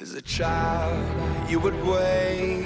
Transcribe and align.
As 0.00 0.14
a 0.14 0.22
child, 0.22 0.96
you 1.50 1.60
would 1.60 1.74
wait 1.84 2.64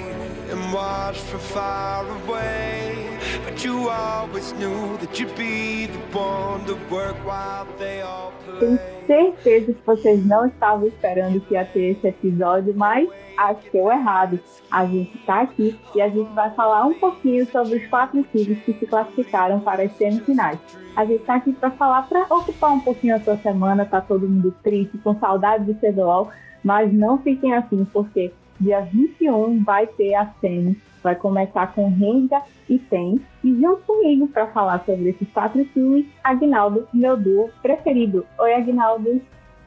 and 0.49 0.73
watch 0.73 1.17
from 1.17 1.41
far 1.41 2.07
away. 2.07 3.19
But 3.43 3.61
you 3.61 3.89
always 3.89 4.53
knew 4.53 4.97
that 4.99 5.19
you'd 5.19 5.35
be 5.35 5.87
the 5.87 5.99
one 6.17 6.63
to 6.65 6.75
work 6.89 7.17
while 7.25 7.67
they 7.77 7.99
all 8.03 8.31
play. 8.45 8.79
Tenho 9.05 9.35
certeza 9.35 9.73
que 9.73 9.85
vocês 9.85 10.25
não 10.25 10.45
estavam 10.45 10.87
esperando 10.87 11.41
que 11.41 11.55
ia 11.55 11.65
ter 11.65 11.97
esse 11.97 12.07
episódio, 12.07 12.73
mas 12.73 13.09
achou 13.37 13.91
errado. 13.91 14.39
A 14.71 14.85
gente 14.85 15.17
está 15.17 15.41
aqui 15.41 15.77
e 15.93 16.01
a 16.01 16.07
gente 16.07 16.33
vai 16.33 16.51
falar 16.51 16.85
um 16.85 16.93
pouquinho 16.93 17.45
sobre 17.51 17.75
os 17.79 17.87
quatro 17.87 18.23
times 18.31 18.63
que 18.63 18.71
se 18.71 18.85
classificaram 18.87 19.59
para 19.59 19.83
as 19.83 19.91
semifinais. 19.97 20.57
A 20.95 21.03
gente 21.03 21.19
está 21.19 21.35
aqui 21.35 21.51
para 21.51 21.71
falar, 21.71 22.03
para 22.03 22.21
ocupar 22.33 22.71
um 22.71 22.79
pouquinho 22.79 23.13
a 23.13 23.19
sua 23.19 23.35
semana, 23.35 23.85
tá 23.85 23.99
todo 23.99 24.25
mundo 24.25 24.55
triste, 24.63 24.97
com 24.99 25.19
saudade 25.19 25.65
de 25.65 25.73
CBLOL, 25.73 26.31
mas 26.65 26.91
não 26.91 27.19
fiquem 27.19 27.53
assim, 27.53 27.85
porque 27.93 28.33
dia 28.59 28.81
21 28.81 29.63
vai 29.63 29.85
ter 29.85 30.15
a 30.15 30.25
semi, 30.41 30.75
vai 31.03 31.15
começar 31.15 31.67
com 31.73 31.89
Renga 31.89 32.41
e 32.67 32.79
Tem, 32.79 33.21
e 33.43 33.61
junto 33.61 33.83
comigo 33.83 34.27
para 34.27 34.47
falar 34.47 34.83
sobre 34.83 35.09
esses 35.09 35.27
quatro 35.31 35.63
times, 35.65 36.07
Agnaldo, 36.23 36.87
meu 36.91 37.15
duo 37.15 37.51
preferido. 37.61 38.25
Oi, 38.39 38.55
Agnaldo. 38.55 39.21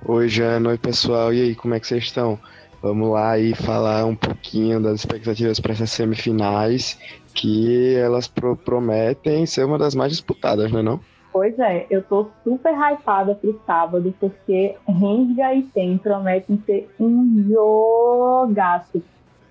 Oi, 0.05 0.29
Jana. 0.29 0.71
Oi, 0.71 0.79
pessoal. 0.79 1.33
E 1.33 1.41
aí, 1.41 1.55
como 1.55 1.74
é 1.74 1.80
que 1.80 1.87
vocês 1.87 2.02
estão? 2.02 2.37
Vamos 2.83 3.10
lá 3.10 3.38
e 3.38 3.55
falar 3.55 4.05
um 4.05 4.16
pouquinho 4.16 4.80
das 4.80 5.01
expectativas 5.01 5.60
para 5.60 5.73
essas 5.73 5.91
semifinais, 5.91 6.99
que 7.33 7.95
elas 7.95 8.27
pro 8.27 8.57
prometem 8.57 9.46
ser 9.46 9.65
uma 9.65 9.79
das 9.79 9.95
mais 9.95 10.10
disputadas, 10.10 10.73
não 10.73 10.80
é 10.80 10.83
não? 10.83 11.01
Pois 11.38 11.56
é, 11.60 11.87
eu 11.88 12.02
tô 12.02 12.27
super 12.42 12.74
hypada 12.74 13.33
pro 13.33 13.60
sábado, 13.65 14.12
porque 14.19 14.74
Renga 14.88 15.55
e 15.55 15.62
Tem 15.62 15.96
prometem 15.96 16.60
ser 16.66 16.90
um 16.99 17.45
jogaço. 17.49 19.01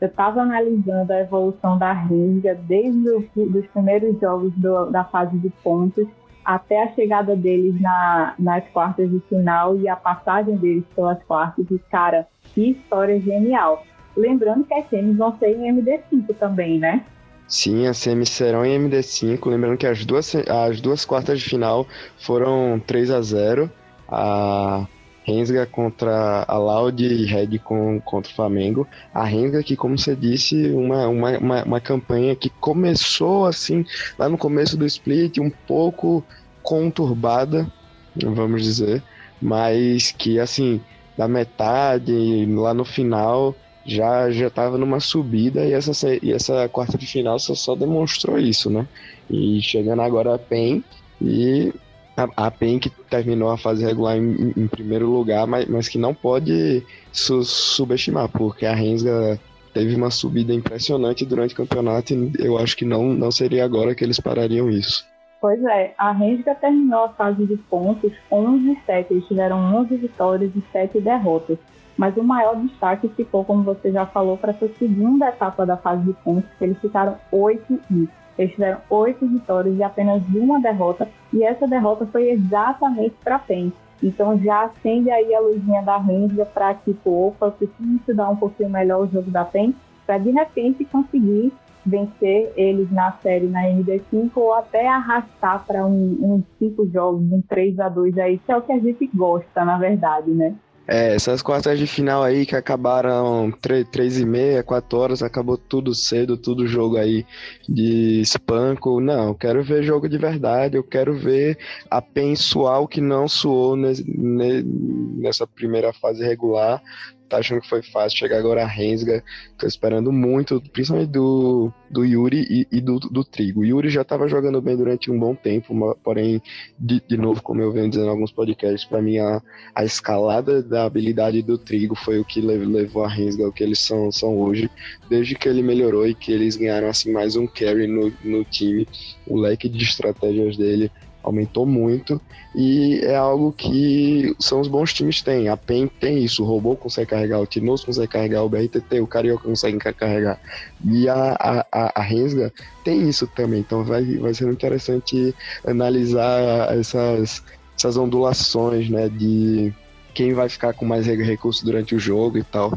Eu 0.02 0.11
tava 0.11 0.42
analisando 0.42 1.14
a 1.14 1.22
evolução 1.22 1.78
da 1.78 1.94
Renga 1.94 2.56
desde 2.56 3.09
os 3.09 3.67
primeiros 3.67 4.20
jogos 4.20 4.52
do, 4.56 4.88
da 4.88 5.06
fase 5.06 5.38
de 5.38 5.50
pontos 5.64 6.06
até 6.44 6.84
a 6.84 6.89
chegada 6.89 7.38
deles 7.38 7.80
na, 7.80 8.33
nas 8.38 8.67
quartas 8.67 9.09
de 9.09 9.22
final 9.22 9.78
e 9.78 9.88
a 9.88 9.95
passagem 9.95 10.58
deles 10.58 10.83
pelas 10.94 11.23
quartas. 11.23 11.72
E, 11.72 11.80
cara, 11.89 12.28
que 12.54 12.72
história 12.72 13.17
genial. 13.22 13.81
Lembrando 14.17 14.66
que 14.66 14.73
as 14.73 14.89
semis 14.89 15.16
vão 15.16 15.38
ser 15.38 15.56
em 15.56 15.73
MD5 15.73 16.36
também, 16.38 16.80
né? 16.80 17.06
Sim, 17.48 17.88
as 17.88 17.98
semis 17.98 18.30
serão 18.30 18.66
em 18.66 18.78
MD5. 18.78 19.50
Lembrando 19.50 19.78
que 19.78 19.88
as 19.88 20.06
duas, 20.06 20.36
as 20.36 20.81
duas 20.81 21.06
quartas 21.06 21.40
de 21.40 21.45
final 21.45 21.88
foram 22.20 22.81
3 22.86 23.09
a 23.12 23.22
0 23.22 23.72
A 24.08 24.88
Rensga 25.23 25.66
contra 25.66 26.45
a 26.48 26.58
Loud 26.58 27.04
e 27.04 27.26
Red 27.26 27.59
com, 27.59 28.00
contra 28.02 28.31
o 28.31 28.36
Flamengo. 28.36 28.88
A 29.14 29.23
Rensga 29.26 29.64
que, 29.64 29.76
como 29.76 29.98
você 29.98 30.16
disse, 30.16 30.70
uma, 30.72 31.08
uma, 31.08 31.38
uma, 31.38 31.64
uma 31.64 31.81
campanha 31.81 32.36
que 32.36 32.50
começou 32.50 33.45
assim, 33.45 33.86
lá 34.17 34.30
no 34.30 34.38
começo 34.38 34.78
do 34.78 34.86
split, 34.86 35.38
um 35.39 35.50
pouco 35.50 36.23
conturbada, 36.64 37.72
vamos 38.16 38.64
dizer, 38.64 39.04
mas 39.42 40.11
que 40.11 40.39
assim 40.39 40.82
da 41.17 41.28
metade, 41.28 42.45
lá 42.56 42.73
no 42.73 42.86
final, 42.86 43.56
já 43.88 44.30
já 44.30 44.47
estava 44.47 44.77
numa 44.77 44.99
subida 44.99 45.66
e 45.66 45.71
essa, 45.71 45.91
e 46.21 46.33
essa 46.33 46.67
quarta 46.67 46.97
de 46.97 47.07
final 47.07 47.39
só, 47.39 47.55
só 47.55 47.75
demonstrou 47.75 48.38
isso, 48.38 48.69
né? 48.69 48.85
E 49.30 49.61
chegando 49.61 50.02
agora 50.02 50.35
a 50.35 50.39
PEN 50.39 50.83
e 51.21 51.73
a, 52.15 52.47
a 52.47 52.52
PEN 52.52 52.80
que 52.80 52.89
terminou 52.89 53.49
a 53.49 53.58
fase 53.58 53.85
regular 53.85 54.17
em, 54.17 54.53
em 54.55 54.67
primeiro 54.67 55.09
lugar, 55.09 55.47
mas, 55.47 55.65
mas 55.67 55.88
que 55.88 55.97
não 55.97 56.13
pode 56.13 56.83
su, 57.11 57.43
subestimar, 57.43 58.27
porque 58.30 58.65
a 58.65 58.75
Rensga 58.75 59.39
teve 59.73 59.95
uma 59.95 60.11
subida 60.11 60.53
impressionante 60.53 61.26
durante 61.26 61.53
o 61.53 61.58
campeonato 61.58 62.14
e 62.14 62.33
eu 62.39 62.58
acho 62.58 62.76
que 62.76 62.83
não, 62.83 63.03
não 63.14 63.31
seria 63.31 63.64
agora 63.64 63.95
que 63.95 64.03
eles 64.03 64.20
parariam 64.20 64.70
isso. 64.70 65.05
Pois 65.39 65.64
é, 65.64 65.93
a 65.97 66.11
Rensga 66.11 66.55
terminou 66.55 67.05
a 67.05 67.09
fase 67.09 67.45
de 67.45 67.58
pontos 67.58 68.11
11 68.31 68.71
e 68.71 68.86
7. 68.86 69.14
Eles 69.14 69.27
tiveram 69.27 69.76
11 69.76 69.95
vitórias 69.97 70.52
e 70.55 70.64
7 70.71 70.99
derrotas. 70.99 71.59
Mas 71.97 72.15
o 72.15 72.23
maior 72.23 72.55
destaque 72.58 73.09
ficou, 73.09 73.43
como 73.43 73.63
você 73.63 73.91
já 73.91 74.05
falou, 74.05 74.37
para 74.37 74.52
essa 74.52 74.67
segunda 74.75 75.27
etapa 75.30 75.65
da 75.65 75.75
fase 75.75 76.03
de 76.03 76.13
pontos, 76.13 76.49
que 76.58 76.63
eles 76.63 76.80
ficaram 76.80 77.15
8 77.31 77.80
e. 77.91 78.08
Eles 78.37 78.53
tiveram 78.53 78.80
8 78.87 79.27
vitórias 79.27 79.75
e 79.75 79.83
apenas 79.83 80.21
uma 80.27 80.61
derrota. 80.61 81.09
E 81.33 81.43
essa 81.43 81.67
derrota 81.67 82.05
foi 82.05 82.30
exatamente 82.30 83.15
para 83.23 83.37
a 83.37 83.39
PEN. 83.39 83.73
Então 84.02 84.37
já 84.37 84.65
acende 84.65 85.09
aí 85.09 85.33
a 85.33 85.39
luzinha 85.39 85.81
da 85.81 85.97
Rensga 85.97 86.45
para 86.45 86.73
que, 86.75 86.95
opa, 87.03 87.49
preciso 87.49 87.95
estudar 87.95 88.29
um 88.29 88.35
pouquinho 88.35 88.69
melhor 88.69 89.02
o 89.02 89.08
jogo 89.08 89.31
da 89.31 89.43
PEN, 89.43 89.73
para 90.05 90.19
de 90.19 90.29
repente 90.29 90.85
conseguir 90.85 91.52
vencer 91.83 92.52
eles 92.55 92.91
na 92.91 93.14
série 93.23 93.47
na 93.47 93.64
MD5 93.64 94.31
ou 94.35 94.53
até 94.53 94.87
arrastar 94.87 95.65
para 95.65 95.85
uns 95.85 96.19
um, 96.19 96.43
cinco 96.59 96.85
jogos, 96.89 97.31
um 97.31 97.41
3 97.41 97.79
a 97.79 97.89
2 97.89 98.17
aí, 98.17 98.37
que 98.37 98.52
é 98.52 98.58
o 98.58 98.61
que 98.61 98.73
a 98.73 98.79
gente 98.79 99.09
gosta, 99.14 99.64
na 99.64 99.77
verdade, 99.77 100.29
né? 100.31 100.53
É, 100.87 101.15
essas 101.15 101.42
quartas 101.42 101.77
de 101.77 101.86
final 101.86 102.23
aí 102.23 102.45
que 102.45 102.55
acabaram 102.55 103.52
3, 103.92 104.20
e 104.20 104.25
meia, 104.25 104.64
4 104.64 104.98
horas, 104.98 105.21
acabou 105.21 105.58
tudo 105.58 105.93
cedo, 105.93 106.37
tudo 106.37 106.65
jogo 106.65 106.95
aí 106.98 107.25
de 107.67 108.21
espanco. 108.21 109.02
Não, 109.02 109.27
eu 109.27 109.36
quero 109.36 109.61
ver 109.64 109.83
jogo 109.83 110.08
de 110.08 110.17
verdade, 110.17 110.77
eu 110.77 110.83
quero 110.83 111.14
ver 111.14 111.58
a 111.92 112.02
PEN 112.02 112.36
suar 112.37 112.81
o 112.81 112.87
que 112.87 113.02
não 113.02 113.27
suou 113.27 113.76
nessa 113.76 115.45
primeira 115.45 115.92
fase 115.92 116.23
regular, 116.23 116.81
tá 117.27 117.38
achando 117.38 117.61
que 117.61 117.70
foi 117.70 117.82
fácil 117.82 118.17
chegar 118.17 118.38
agora 118.38 118.64
a 118.64 118.67
Rensga. 118.67 119.23
Tô 119.58 119.67
esperando 119.67 120.11
muito, 120.11 120.61
principalmente 120.71 121.10
do, 121.10 121.71
do 121.89 122.05
Yuri 122.05 122.45
e, 122.49 122.77
e 122.77 122.82
do, 122.82 122.99
do 122.99 123.23
Trigo. 123.23 123.61
O 123.61 123.65
Yuri 123.65 123.89
já 123.89 124.04
tava 124.04 124.27
jogando 124.27 124.61
bem 124.61 124.76
durante 124.76 125.11
um 125.11 125.20
bom 125.20 125.36
tempo, 125.36 125.73
porém, 126.04 126.42
de, 126.80 127.02
de 127.08 127.17
novo, 127.17 127.42
como 127.42 127.61
eu 127.61 127.71
venho 127.71 127.89
dizendo 127.89 128.07
em 128.07 128.12
alguns 128.12 128.31
podcasts, 128.31 128.88
para 128.88 129.01
mim 129.01 129.18
a, 129.19 129.42
a 129.75 129.83
escalada 129.83 130.62
da 130.62 130.86
habilidade 130.86 131.42
do 131.42 131.57
Trigo 131.57 131.95
foi 131.95 132.19
o 132.19 132.25
que 132.25 132.42
levou 132.42 133.04
a 133.04 133.10
Rensga 133.10 133.45
ao 133.45 133.51
que 133.51 133.63
eles 133.63 133.80
são, 133.80 134.12
são 134.12 134.38
hoje. 134.39 134.69
Desde 135.09 135.36
que 135.36 135.48
ele 135.48 135.62
melhorou 135.62 136.07
e 136.07 136.15
que 136.15 136.31
eles 136.31 136.56
ganharam 136.56 136.88
assim 136.88 137.12
mais 137.12 137.36
um 137.36 137.48
carry 137.48 137.88
no, 137.88 138.12
no 138.24 138.44
time, 138.44 138.88
o 139.25 139.38
leque 139.38 139.68
de 139.68 139.83
estratégias 139.83 140.57
dele 140.57 140.92
aumentou 141.27 141.65
muito 141.65 142.21
e 142.56 143.01
é 143.04 143.15
algo 143.15 143.51
que 143.51 144.33
são 144.39 144.62
os 144.62 144.68
bons 144.68 144.94
times 144.94 145.21
têm. 145.21 145.50
A 145.50 145.57
PEN 145.57 145.88
tem 146.00 146.24
isso, 146.24 146.42
o 146.42 146.45
Robô 146.45 146.75
consegue 146.75 147.10
carregar, 147.10 147.39
o 147.39 147.45
Tinoz 147.45 147.83
consegue 147.83 148.07
carregar, 148.07 148.44
o 148.44 148.50
BRTT, 148.50 149.01
o 149.01 149.07
Carioca 149.07 149.44
consegue 149.44 149.77
carregar. 149.77 150.39
E 150.86 151.07
a, 151.10 151.65
a, 151.71 151.92
a 152.00 152.01
Rensga 152.01 152.51
tem 152.83 153.07
isso 153.07 153.27
também, 153.27 153.60
então 153.60 153.83
vai, 153.83 154.04
vai 154.18 154.33
ser 154.33 154.50
interessante 154.50 155.36
analisar 155.65 156.74
essas, 156.77 157.44
essas 157.77 157.98
ondulações, 157.98 158.89
né, 158.89 159.09
de 159.09 159.74
quem 160.13 160.33
vai 160.33 160.48
ficar 160.48 160.74
com 160.74 160.86
mais 160.86 161.06
recursos 161.06 161.62
durante 161.62 161.94
o 161.94 162.00
jogo 162.00 162.38
e 162.38 162.44
tal. 162.44 162.74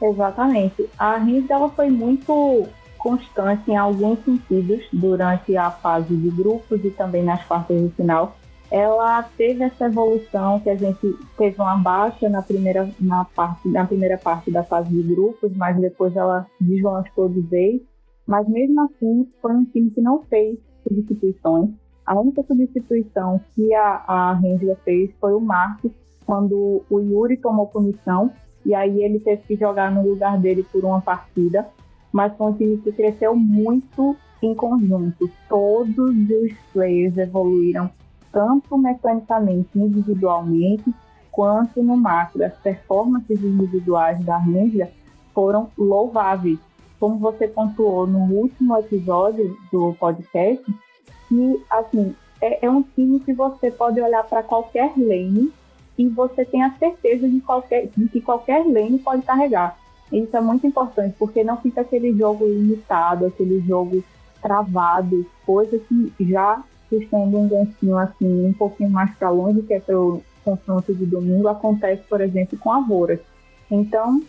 Exatamente. 0.00 0.88
A 0.98 1.16
Rensga 1.16 1.54
ela 1.54 1.70
foi 1.70 1.88
muito 1.88 2.68
constante 3.04 3.70
em 3.70 3.76
alguns 3.76 4.18
sentidos 4.24 4.82
durante 4.90 5.54
a 5.58 5.70
fase 5.70 6.16
de 6.16 6.30
grupos 6.30 6.82
e 6.82 6.90
também 6.90 7.22
nas 7.22 7.44
quartas 7.44 7.78
de 7.78 7.90
final. 7.90 8.34
Ela 8.70 9.22
teve 9.36 9.62
essa 9.62 9.84
evolução 9.84 10.58
que 10.60 10.70
a 10.70 10.74
gente 10.74 11.14
teve 11.36 11.60
uma 11.60 11.76
baixa 11.76 12.30
na 12.30 12.40
primeira, 12.40 12.88
na 12.98 13.26
parte, 13.26 13.68
na 13.68 13.84
primeira 13.84 14.16
parte 14.16 14.50
da 14.50 14.64
fase 14.64 14.88
de 14.88 15.02
grupos, 15.02 15.54
mas 15.54 15.78
depois 15.78 16.16
ela 16.16 16.46
deslanchou 16.58 17.28
de 17.28 17.42
vez. 17.42 17.82
Mas 18.26 18.48
mesmo 18.48 18.80
assim, 18.80 19.28
foi 19.42 19.52
um 19.52 19.66
time 19.66 19.90
que 19.90 20.00
não 20.00 20.22
fez 20.24 20.58
substituições. 20.82 21.68
A 22.06 22.18
única 22.18 22.42
substituição 22.42 23.38
que 23.54 23.74
a, 23.74 24.04
a 24.08 24.40
fez 24.82 25.10
foi 25.20 25.34
o 25.34 25.40
Marcos, 25.40 25.92
quando 26.24 26.82
o 26.88 27.00
Yuri 27.00 27.36
tomou 27.36 27.66
punição, 27.66 28.30
e 28.64 28.74
aí 28.74 29.04
ele 29.04 29.20
teve 29.20 29.42
que 29.42 29.56
jogar 29.56 29.92
no 29.92 30.08
lugar 30.08 30.38
dele 30.38 30.64
por 30.72 30.82
uma 30.86 31.02
partida 31.02 31.68
mas 32.14 32.32
foi 32.36 32.46
um 32.46 32.52
time 32.52 32.76
que 32.78 32.92
cresceu 32.92 33.34
muito 33.34 34.16
em 34.40 34.54
conjunto. 34.54 35.28
Todos 35.48 35.98
os 35.98 36.52
players 36.72 37.18
evoluíram, 37.18 37.90
tanto 38.30 38.78
mecanicamente, 38.78 39.68
individualmente, 39.74 40.94
quanto 41.32 41.82
no 41.82 41.96
macro. 41.96 42.44
As 42.44 42.56
performances 42.58 43.42
individuais 43.42 44.24
da 44.24 44.38
Ninja 44.38 44.92
foram 45.34 45.68
louváveis. 45.76 46.60
Como 47.00 47.18
você 47.18 47.48
pontuou 47.48 48.06
no 48.06 48.32
último 48.32 48.78
episódio 48.78 49.58
do 49.72 49.92
podcast, 49.94 50.64
que 51.28 51.64
assim 51.68 52.14
é, 52.40 52.64
é 52.64 52.70
um 52.70 52.82
time 52.82 53.18
que 53.18 53.32
você 53.32 53.72
pode 53.72 54.00
olhar 54.00 54.22
para 54.22 54.44
qualquer 54.44 54.92
lane 54.96 55.52
e 55.98 56.08
você 56.08 56.44
tem 56.44 56.62
a 56.62 56.70
certeza 56.78 57.28
de, 57.28 57.40
qualquer, 57.40 57.88
de 57.88 58.08
que 58.08 58.20
qualquer 58.20 58.64
lane 58.64 59.00
pode 59.00 59.22
carregar. 59.22 59.76
Isso 60.12 60.36
é 60.36 60.40
muito 60.40 60.66
importante, 60.66 61.14
porque 61.18 61.42
não 61.42 61.56
fica 61.56 61.80
aquele 61.80 62.16
jogo 62.16 62.44
limitado, 62.44 63.26
aquele 63.26 63.60
jogo 63.60 64.04
travado, 64.40 65.26
coisa 65.46 65.78
que 65.78 66.12
já 66.20 66.62
puxando 66.88 67.38
um 67.38 67.48
ganchinho 67.48 67.96
assim, 67.98 68.46
um 68.46 68.52
pouquinho 68.52 68.90
mais 68.90 69.12
para 69.16 69.30
longe, 69.30 69.62
que 69.62 69.74
é 69.74 69.80
para 69.80 69.98
o 69.98 70.22
confronto 70.44 70.94
de 70.94 71.06
domingo, 71.06 71.48
acontece, 71.48 72.02
por 72.08 72.20
exemplo, 72.20 72.58
com 72.58 72.70
a 72.70 72.80
Voras. 72.80 73.20
Então, 73.70 74.20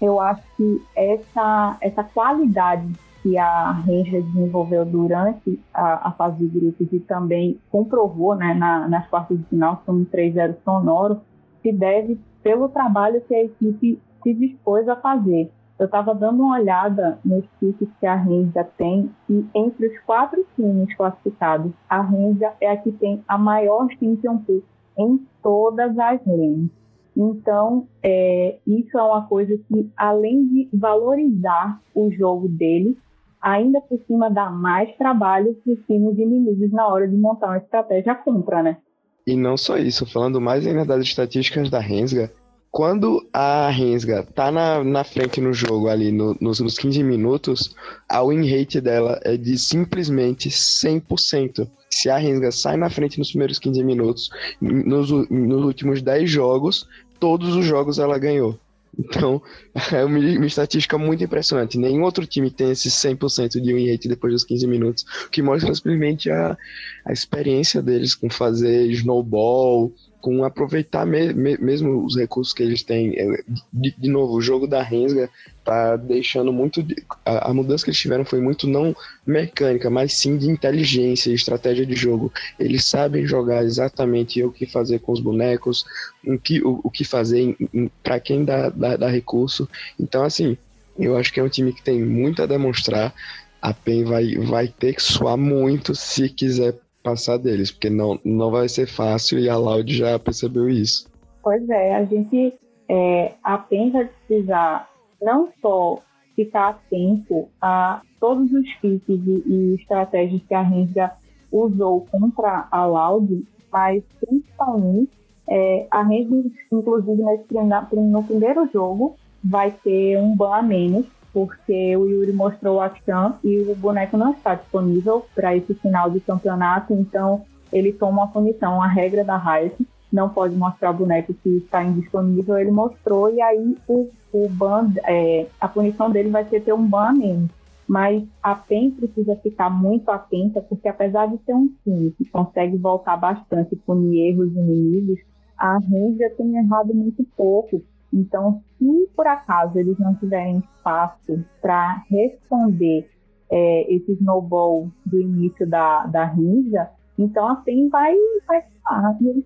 eu 0.00 0.20
acho 0.20 0.42
que 0.56 0.82
essa, 0.94 1.76
essa 1.80 2.04
qualidade 2.04 2.88
que 3.22 3.38
a 3.38 3.70
Ranger 3.70 4.22
desenvolveu 4.22 4.84
durante 4.84 5.58
a, 5.72 6.08
a, 6.08 6.12
fase 6.12 6.36
de 6.36 6.46
grupos 6.46 6.86
e 6.92 7.00
também 7.00 7.58
comprovou 7.70 8.34
né, 8.34 8.52
na, 8.52 8.86
nas 8.86 9.08
quartas 9.08 9.38
de 9.38 9.44
final, 9.46 9.82
com 9.84 9.92
um 9.92 10.04
3-0 10.04 10.56
sonoro, 10.62 11.20
se 11.62 11.72
deve 11.72 12.20
pelo 12.42 12.68
trabalho 12.68 13.22
que 13.22 13.34
a 13.34 13.44
equipe 13.44 13.98
se 14.24 14.34
dispôs 14.34 14.88
a 14.88 14.96
fazer. 14.96 15.52
Eu 15.78 15.86
estava 15.86 16.14
dando 16.14 16.42
uma 16.42 16.58
olhada 16.58 17.18
nos 17.24 17.44
kits 17.60 17.88
que 18.00 18.06
a 18.06 18.14
Renja 18.14 18.64
tem 18.76 19.10
e 19.28 19.44
entre 19.54 19.86
os 19.86 20.00
quatro 20.00 20.44
times 20.56 20.94
classificados, 20.96 21.72
a 21.88 22.00
Renja 22.00 22.52
é 22.60 22.70
a 22.70 22.76
que 22.76 22.90
tem 22.92 23.22
a 23.28 23.36
maior 23.38 23.88
Champion 23.90 24.38
Pool 24.38 24.62
em 24.98 25.20
todas 25.42 25.96
as 25.98 26.20
lanes. 26.26 26.70
Então, 27.16 27.86
é, 28.02 28.58
isso 28.66 28.98
é 28.98 29.02
uma 29.02 29.26
coisa 29.26 29.56
que, 29.68 29.90
além 29.96 30.46
de 30.48 30.68
valorizar 30.72 31.80
o 31.94 32.10
jogo 32.10 32.48
dele, 32.48 32.96
ainda 33.40 33.80
por 33.80 34.00
cima 34.06 34.30
dá 34.30 34.50
mais 34.50 34.96
trabalho 34.96 35.54
para 35.62 35.72
os 35.74 35.80
times 35.86 36.18
inimigos 36.18 36.72
na 36.72 36.88
hora 36.88 37.06
de 37.06 37.16
montar 37.16 37.48
uma 37.48 37.58
estratégia 37.58 38.14
contra, 38.14 38.62
né? 38.62 38.78
E 39.26 39.36
não 39.36 39.56
só 39.56 39.76
isso, 39.76 40.10
falando 40.10 40.40
mais 40.40 40.66
ainda 40.66 40.84
das 40.84 41.02
estatísticas 41.02 41.70
da 41.70 41.78
Rensga, 41.78 42.30
quando 42.74 43.24
a 43.32 43.70
Rensga 43.70 44.24
tá 44.24 44.50
na, 44.50 44.82
na 44.82 45.04
frente 45.04 45.40
no 45.40 45.52
jogo 45.52 45.88
ali 45.88 46.10
no, 46.10 46.36
nos, 46.40 46.58
nos 46.58 46.76
15 46.76 47.04
minutos, 47.04 47.72
a 48.08 48.20
win 48.20 48.50
rate 48.50 48.80
dela 48.80 49.20
é 49.22 49.36
de 49.36 49.56
simplesmente 49.56 50.48
100%. 50.48 51.70
Se 51.88 52.10
a 52.10 52.18
Rensga 52.18 52.50
sai 52.50 52.76
na 52.76 52.90
frente 52.90 53.16
nos 53.16 53.28
primeiros 53.28 53.60
15 53.60 53.84
minutos, 53.84 54.28
nos, 54.60 55.08
nos 55.30 55.64
últimos 55.64 56.02
10 56.02 56.28
jogos, 56.28 56.84
todos 57.20 57.54
os 57.54 57.64
jogos 57.64 58.00
ela 58.00 58.18
ganhou. 58.18 58.58
Então, 58.98 59.40
é 59.92 60.04
uma, 60.04 60.18
uma, 60.18 60.46
estatística 60.46 60.98
muito 60.98 61.22
impressionante. 61.22 61.78
Nenhum 61.78 62.02
outro 62.02 62.26
time 62.26 62.50
tem 62.50 62.72
esse 62.72 62.88
100% 62.88 63.60
de 63.60 63.72
win 63.72 63.88
rate 63.88 64.08
depois 64.08 64.32
dos 64.32 64.42
15 64.42 64.66
minutos, 64.66 65.04
o 65.26 65.30
que 65.30 65.42
mostra 65.42 65.72
simplesmente 65.72 66.28
a, 66.28 66.58
a 67.04 67.12
experiência 67.12 67.80
deles 67.80 68.16
com 68.16 68.28
fazer 68.28 68.90
snowball, 68.90 69.92
com 70.24 70.42
aproveitar 70.42 71.04
me, 71.04 71.34
me, 71.34 71.58
mesmo 71.58 72.02
os 72.02 72.16
recursos 72.16 72.54
que 72.54 72.62
eles 72.62 72.82
têm. 72.82 73.14
É, 73.14 73.44
de, 73.70 73.90
de 73.90 74.08
novo, 74.08 74.32
o 74.32 74.40
jogo 74.40 74.66
da 74.66 74.82
Rensga 74.82 75.28
tá 75.62 75.96
deixando 75.96 76.50
muito. 76.50 76.82
De, 76.82 76.96
a, 77.26 77.50
a, 77.50 77.52
mudança 77.52 77.84
que 77.84 77.90
eles 77.90 78.00
tiveram 78.00 78.24
foi 78.24 78.40
muito 78.40 78.66
não 78.66 78.96
mecânica, 79.26 79.90
mas 79.90 80.14
sim 80.14 80.38
de 80.38 80.48
inteligência 80.48 81.28
e 81.28 81.34
estratégia 81.34 81.84
de 81.84 81.94
jogo. 81.94 82.32
Eles 82.58 82.86
sabem 82.86 83.26
jogar 83.26 83.64
exatamente 83.64 84.42
o 84.42 84.50
que 84.50 84.64
fazer 84.64 85.00
com 85.00 85.12
os 85.12 85.20
bonecos, 85.20 85.84
o 86.26 86.38
que, 86.38 86.62
o, 86.62 86.80
o 86.82 86.90
que 86.90 87.04
fazer 87.04 87.54
para 88.02 88.18
quem 88.18 88.46
dá, 88.46 88.70
dá, 88.70 88.96
dá 88.96 89.10
recurso. 89.10 89.68
Então, 90.00 90.24
assim, 90.24 90.56
eu 90.98 91.18
acho 91.18 91.30
que 91.34 91.38
é 91.38 91.42
um 91.42 91.50
time 91.50 91.70
que 91.70 91.82
tem 91.82 92.02
muito 92.02 92.42
a 92.42 92.46
demonstrar. 92.46 93.14
A 93.60 93.74
PEN 93.74 94.04
vai, 94.04 94.36
vai 94.36 94.68
ter 94.68 94.94
que 94.94 95.02
suar 95.02 95.36
muito 95.36 95.94
se 95.94 96.30
quiser 96.30 96.78
passar 97.04 97.36
deles, 97.36 97.70
porque 97.70 97.90
não, 97.90 98.18
não 98.24 98.50
vai 98.50 98.68
ser 98.68 98.86
fácil 98.86 99.38
e 99.38 99.48
a 99.48 99.56
Loud 99.56 99.94
já 99.94 100.18
percebeu 100.18 100.68
isso. 100.68 101.06
Pois 101.42 101.68
é, 101.68 101.94
a 101.94 102.04
gente 102.06 102.54
é, 102.88 103.34
apenas 103.44 104.08
precisar 104.26 104.88
não 105.20 105.50
só 105.60 106.00
ficar 106.34 106.70
atento 106.70 107.46
a 107.60 108.00
todos 108.18 108.50
os 108.50 108.68
fits 108.80 109.04
e, 109.08 109.42
e 109.46 109.74
estratégias 109.74 110.42
que 110.48 110.54
a 110.54 110.62
Renga 110.62 111.12
usou 111.52 112.06
contra 112.10 112.66
a 112.70 112.86
Loud, 112.86 113.46
mas 113.70 114.02
principalmente 114.18 115.12
é, 115.46 115.86
a 115.90 116.02
Renga, 116.02 116.50
inclusive 116.72 117.22
nesse, 117.22 118.00
no 118.00 118.22
primeiro 118.24 118.68
jogo, 118.72 119.16
vai 119.44 119.70
ter 119.70 120.16
um 120.16 120.34
ban 120.34 120.54
a 120.54 120.62
menos 120.62 121.06
porque 121.34 121.96
o 121.96 122.06
Yuri 122.06 122.32
mostrou 122.32 122.80
a 122.80 122.88
Chan 123.04 123.34
e 123.42 123.58
o 123.62 123.74
boneco 123.74 124.16
não 124.16 124.32
está 124.32 124.54
disponível 124.54 125.26
para 125.34 125.54
esse 125.56 125.74
final 125.74 126.08
de 126.08 126.20
campeonato, 126.20 126.94
então 126.94 127.44
ele 127.72 127.92
toma 127.92 128.22
uma 128.22 128.28
punição. 128.28 128.80
A 128.80 128.86
regra 128.86 129.24
da 129.24 129.36
Riot 129.36 129.84
não 130.12 130.28
pode 130.28 130.54
mostrar 130.54 130.92
o 130.92 130.94
boneco 130.94 131.34
que 131.34 131.56
está 131.56 131.82
indisponível, 131.82 132.56
ele 132.56 132.70
mostrou, 132.70 133.28
e 133.34 133.42
aí 133.42 133.76
o, 133.88 134.08
o 134.32 134.48
ban, 134.48 134.92
é, 135.04 135.48
a 135.60 135.66
punição 135.66 136.08
dele 136.08 136.30
vai 136.30 136.44
ser 136.44 136.60
ter 136.60 136.72
um 136.72 136.86
ban 136.86 137.12
menos. 137.12 137.50
Mas 137.86 138.22
a 138.40 138.54
PEN 138.54 138.92
precisa 138.92 139.36
ficar 139.36 139.68
muito 139.68 140.10
atenta, 140.10 140.60
porque 140.62 140.88
apesar 140.88 141.26
de 141.26 141.36
ser 141.44 141.52
um 141.52 141.68
time 141.82 142.12
que 142.12 142.24
consegue 142.30 142.78
voltar 142.78 143.16
bastante 143.16 143.76
punir 143.76 144.30
erros 144.30 144.52
inimigos, 144.52 145.18
a 145.58 145.78
Ranger 145.78 146.34
tem 146.36 146.56
errado 146.56 146.94
muito 146.94 147.24
pouco 147.36 147.82
então, 148.14 148.62
se 148.78 149.10
por 149.16 149.26
acaso 149.26 149.78
eles 149.78 149.98
não 149.98 150.14
tiverem 150.14 150.58
espaço 150.58 151.44
para 151.60 152.04
responder 152.08 153.10
é, 153.50 153.94
esse 153.94 154.12
snowball 154.12 154.88
do 155.04 155.20
início 155.20 155.68
da, 155.68 156.06
da 156.06 156.24
rinja, 156.24 156.88
então 157.18 157.48
a 157.48 157.56
PEN 157.56 157.88
vai, 157.88 158.14
vai 158.46 158.62
ficar. 158.62 159.16
E 159.20 159.28
eles 159.28 159.44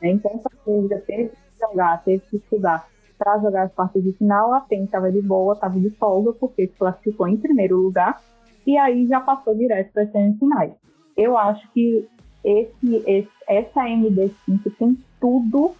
né? 0.00 0.10
Então, 0.10 0.40
a 0.44 0.70
Rinja 0.70 1.02
teve 1.06 1.30
que 1.30 1.36
jogar, 1.60 2.02
teve 2.04 2.22
que 2.30 2.36
estudar 2.36 2.86
para 3.18 3.38
jogar 3.38 3.64
as 3.64 3.72
partes 3.72 4.02
de 4.02 4.12
final, 4.12 4.52
a 4.52 4.60
PEN 4.60 4.84
estava 4.84 5.10
de 5.10 5.22
boa, 5.22 5.54
estava 5.54 5.78
de 5.78 5.90
folga, 5.90 6.32
porque 6.32 6.66
se 6.66 6.74
classificou 6.74 7.28
em 7.28 7.36
primeiro 7.36 7.76
lugar, 7.76 8.20
e 8.66 8.76
aí 8.76 9.06
já 9.06 9.20
passou 9.20 9.54
direto 9.54 9.92
para 9.92 10.02
as 10.02 10.12
semifinais. 10.12 10.72
Eu 11.16 11.36
acho 11.36 11.70
que 11.72 12.08
esse, 12.44 12.96
esse, 13.06 13.30
essa 13.48 13.84
MD5 13.84 14.72
tem 14.78 14.98
tudo 15.20 15.74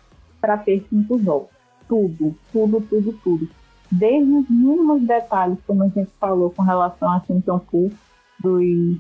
para 0.44 0.58
ter 0.58 0.84
cinco 0.90 1.18
jogos. 1.18 1.48
Tudo, 1.88 2.36
tudo, 2.52 2.78
tudo, 2.82 3.12
tudo. 3.24 3.48
Desde 3.90 4.30
os 4.30 4.50
mínimos 4.50 5.02
detalhes, 5.02 5.56
como 5.66 5.84
a 5.84 5.88
gente 5.88 6.10
falou 6.20 6.50
com 6.50 6.62
relação 6.62 7.08
à 7.08 7.22
Champion 7.26 7.58
Pool 7.60 7.90
dos 8.38 8.98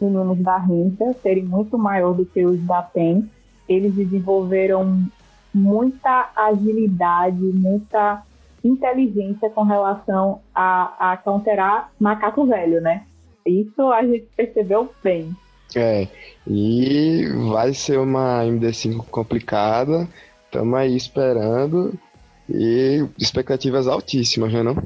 meninos 0.00 0.38
da 0.38 0.56
Renta, 0.56 1.12
serem 1.14 1.44
muito 1.44 1.76
maior 1.76 2.14
do 2.14 2.24
que 2.24 2.44
os 2.46 2.60
da 2.60 2.80
PEN, 2.80 3.28
eles 3.68 3.92
desenvolveram 3.94 5.04
muita 5.52 6.30
agilidade, 6.36 7.42
muita 7.42 8.22
inteligência 8.62 9.50
com 9.50 9.64
relação 9.64 10.40
a, 10.54 11.12
a 11.12 11.16
counterar 11.16 11.90
macaco 11.98 12.46
velho, 12.46 12.80
né? 12.80 13.02
Isso 13.44 13.82
a 13.90 14.02
gente 14.04 14.28
percebeu 14.36 14.92
bem. 15.02 15.34
É, 15.74 16.06
e 16.46 17.26
vai 17.50 17.74
ser 17.74 17.98
uma 17.98 18.44
MD5 18.44 19.06
complicada, 19.10 20.08
Estamos 20.54 20.74
aí 20.78 20.96
esperando 20.96 21.98
e 22.48 23.04
expectativas 23.18 23.88
altíssimas, 23.88 24.52
né 24.52 24.62
não? 24.62 24.76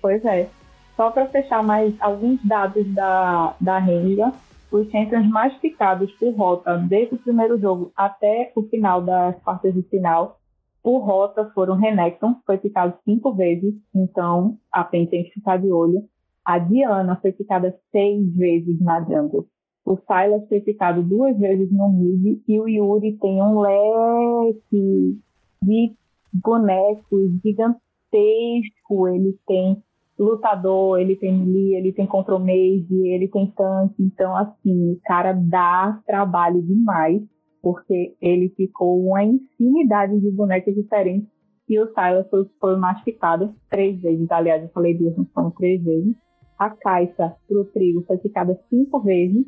Pois 0.00 0.24
é. 0.24 0.48
Só 0.96 1.10
para 1.10 1.26
fechar 1.26 1.62
mais 1.62 1.94
alguns 2.00 2.42
dados 2.42 2.86
da, 2.94 3.54
da 3.60 3.78
Renga, 3.78 4.32
os 4.72 4.90
champions 4.90 5.28
mais 5.28 5.52
picados 5.58 6.10
por 6.12 6.34
rota 6.34 6.78
desde 6.78 7.14
o 7.14 7.18
primeiro 7.18 7.60
jogo 7.60 7.92
até 7.94 8.50
o 8.56 8.62
final 8.62 9.02
das 9.02 9.38
quartas 9.42 9.74
de 9.74 9.82
final, 9.82 10.40
por 10.82 11.00
rota 11.00 11.50
foram 11.54 11.76
Renekton, 11.76 12.36
foi 12.46 12.56
picado 12.56 12.94
cinco 13.04 13.34
vezes, 13.34 13.74
então 13.94 14.56
a 14.72 14.82
PEN 14.82 15.04
tem 15.04 15.24
que 15.24 15.32
ficar 15.32 15.58
de 15.58 15.70
olho. 15.70 16.08
A 16.42 16.58
Diana 16.58 17.18
foi 17.20 17.32
picada 17.32 17.76
seis 17.92 18.34
vezes 18.34 18.80
na 18.80 19.02
jungle. 19.02 19.46
O 19.88 19.96
Silas 20.06 20.46
foi 20.50 20.60
picado 20.60 21.02
duas 21.02 21.38
vezes 21.38 21.72
no 21.72 21.88
mid 21.90 22.42
e 22.46 22.60
o 22.60 22.68
Yuri 22.68 23.16
tem 23.16 23.42
um 23.42 23.58
leque 23.58 25.18
de 25.62 25.94
bonecos 26.30 27.30
gigantesco. 27.42 29.08
Ele 29.08 29.34
tem 29.46 29.82
lutador, 30.18 31.00
ele 31.00 31.16
tem 31.16 31.32
melee, 31.32 31.76
ele 31.76 31.94
tem 31.94 32.06
control 32.06 32.38
mage, 32.38 32.86
ele 32.90 33.28
tem 33.28 33.50
tanque. 33.56 33.94
Então, 34.02 34.36
assim, 34.36 34.92
o 34.92 35.00
cara 35.06 35.32
dá 35.32 35.98
trabalho 36.06 36.60
demais, 36.60 37.22
porque 37.62 38.14
ele 38.20 38.50
ficou 38.50 39.02
uma 39.06 39.24
infinidade 39.24 40.20
de 40.20 40.30
bonecos 40.30 40.74
diferentes 40.74 41.30
e 41.66 41.80
o 41.80 41.86
Silas 41.94 42.28
foi, 42.28 42.44
foi 42.60 42.76
mastificado 42.76 43.54
três 43.70 43.98
vezes. 44.02 44.30
Aliás, 44.30 44.62
eu 44.62 44.68
falei 44.68 44.92
duas, 44.92 45.16
não 45.16 45.24
foram 45.32 45.50
três 45.52 45.82
vezes. 45.82 46.14
A 46.58 46.68
caixa 46.68 47.34
pro 47.48 47.64
trigo 47.72 48.04
foi 48.06 48.18
picada 48.18 48.54
cinco 48.68 49.00
vezes 49.00 49.46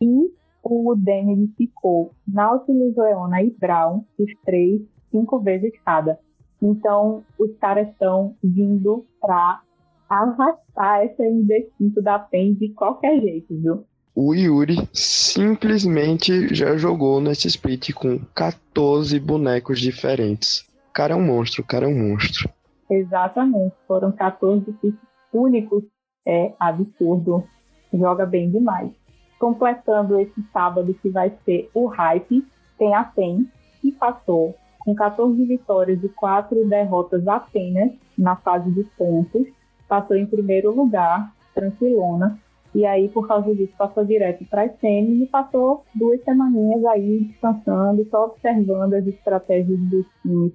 e 0.00 0.30
o 0.62 0.94
Dennis 0.96 1.50
ficou 1.56 2.12
Nautilus, 2.26 2.96
Leona 2.96 3.42
e 3.42 3.50
Brown, 3.50 4.04
os 4.18 4.30
três, 4.44 4.80
cinco 5.10 5.38
vezes 5.40 5.72
cada. 5.84 6.18
Então, 6.60 7.22
os 7.38 7.56
caras 7.58 7.88
estão 7.88 8.34
vindo 8.42 9.06
para 9.20 9.60
arrastar 10.08 11.02
essa 11.02 11.22
MD5 11.22 12.02
da 12.02 12.18
PEN 12.18 12.54
de 12.54 12.70
qualquer 12.70 13.20
jeito, 13.20 13.54
viu? 13.60 13.84
O 14.14 14.34
Yuri 14.34 14.76
simplesmente 14.92 16.54
já 16.54 16.76
jogou 16.76 17.20
nesse 17.20 17.48
split 17.48 17.92
com 17.92 18.18
14 18.34 19.20
bonecos 19.20 19.78
diferentes. 19.78 20.60
O 20.88 20.92
cara 20.92 21.12
é 21.12 21.16
um 21.16 21.24
monstro, 21.24 21.62
o 21.62 21.66
cara 21.66 21.84
é 21.84 21.88
um 21.88 22.10
monstro. 22.10 22.48
Exatamente, 22.90 23.74
foram 23.86 24.10
14 24.12 24.64
kits 24.80 24.98
únicos. 25.32 25.84
É 26.26 26.52
absurdo. 26.58 27.44
Joga 27.92 28.26
bem 28.26 28.50
demais 28.50 28.90
completando 29.38 30.18
esse 30.20 30.42
sábado 30.52 30.94
que 30.94 31.08
vai 31.08 31.32
ser 31.44 31.70
o 31.74 31.86
hype, 31.86 32.46
tem 32.78 32.94
a 32.94 33.04
PEN, 33.04 33.46
que 33.80 33.92
passou 33.92 34.54
com 34.80 34.94
14 34.94 35.44
vitórias 35.44 36.02
e 36.02 36.08
4 36.08 36.68
derrotas 36.68 37.26
apenas 37.26 37.92
na 38.16 38.36
fase 38.36 38.70
de 38.70 38.84
pontos, 38.96 39.46
passou 39.88 40.16
em 40.16 40.26
primeiro 40.26 40.74
lugar, 40.74 41.32
tranquilona, 41.54 42.38
e 42.76 42.84
aí, 42.84 43.08
por 43.08 43.26
causa 43.26 43.54
disso, 43.54 43.72
passou 43.78 44.04
direto 44.04 44.44
para 44.50 44.64
as 44.64 44.78
semis 44.78 45.22
e 45.22 45.26
passou 45.26 45.82
duas 45.94 46.22
semaninhas 46.24 46.84
aí 46.84 47.24
descansando, 47.24 48.04
só 48.10 48.26
observando 48.26 48.92
as 48.92 49.06
estratégias 49.06 49.80
dos 49.80 50.06
times 50.20 50.52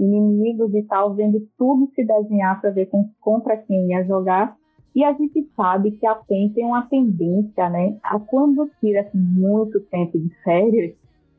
inimigos 0.00 0.72
e 0.74 0.82
tal, 0.84 1.12
vendo 1.14 1.46
tudo 1.58 1.90
se 1.94 2.04
desenhar 2.04 2.58
para 2.58 2.70
ver 2.70 2.88
contra 3.20 3.56
quem 3.56 3.90
ia 3.90 4.02
jogar. 4.04 4.56
E 4.94 5.04
a 5.04 5.12
gente 5.12 5.48
sabe 5.54 5.92
que 5.92 6.06
a 6.06 6.14
PEN 6.14 6.50
tem 6.50 6.64
uma 6.64 6.82
tendência, 6.82 7.68
né, 7.68 7.96
a 8.02 8.18
quando 8.18 8.70
tira 8.80 9.08
muito 9.14 9.80
tempo 9.80 10.18
de 10.18 10.28
férias, 10.42 10.94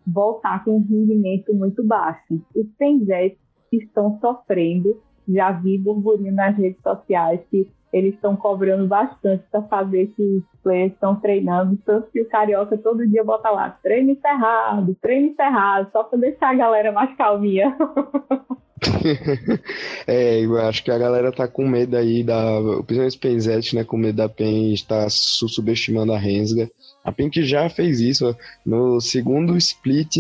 voltar 0.06 0.63
com 0.63 0.77
um 0.77 0.82
rendimento 0.82 1.53
muito 1.53 1.84
baixo. 1.84 2.41
Os 2.56 2.68
PENZES 2.77 3.34
estão 3.72 4.18
sofrendo, 4.20 5.01
já 5.27 5.51
vi 5.51 5.77
burburinho 5.77 6.34
nas 6.34 6.56
redes 6.58 6.82
sociais 6.82 7.39
que 7.51 7.70
eles 7.91 8.13
estão 8.13 8.36
cobrando 8.36 8.88
bastante 8.88 9.44
para 9.51 9.63
saber 9.63 10.08
que 10.15 10.22
os 10.22 10.44
players 10.62 10.94
estão 10.94 11.15
treinando, 11.15 11.77
tanto 11.86 12.10
que 12.12 12.22
o 12.22 12.29
Carioca 12.29 12.77
todo 12.77 13.08
dia 13.08 13.24
bota 13.24 13.50
lá, 13.50 13.72
treino 13.82 14.12
encerrado, 14.12 14.96
treino 15.01 15.27
encerrado, 15.27 15.89
só 15.91 16.03
para 16.03 16.20
deixar 16.20 16.51
a 16.51 16.56
galera 16.56 16.91
mais 16.91 17.15
calminha. 17.15 17.75
é, 20.07 20.39
eu 20.41 20.57
acho 20.57 20.83
que 20.83 20.91
a 20.91 20.98
galera 20.98 21.31
tá 21.31 21.48
com 21.48 21.67
medo 21.67 21.98
aí 21.98 22.24
da. 22.24 22.59
Principalmente 22.86 23.17
o 23.17 23.19
Penzete, 23.19 23.75
né? 23.75 23.83
Com 23.83 23.98
medo 23.98 24.15
da 24.15 24.29
PEN 24.29 24.74
estar 24.74 25.09
subestimando 25.09 26.13
a 26.13 26.17
Rensga. 26.17 26.69
A 27.03 27.12
PEN 27.12 27.29
que 27.29 27.43
já 27.43 27.69
fez 27.69 28.00
isso 28.00 28.36
no 28.65 29.00
segundo 29.01 29.57
split 29.57 30.15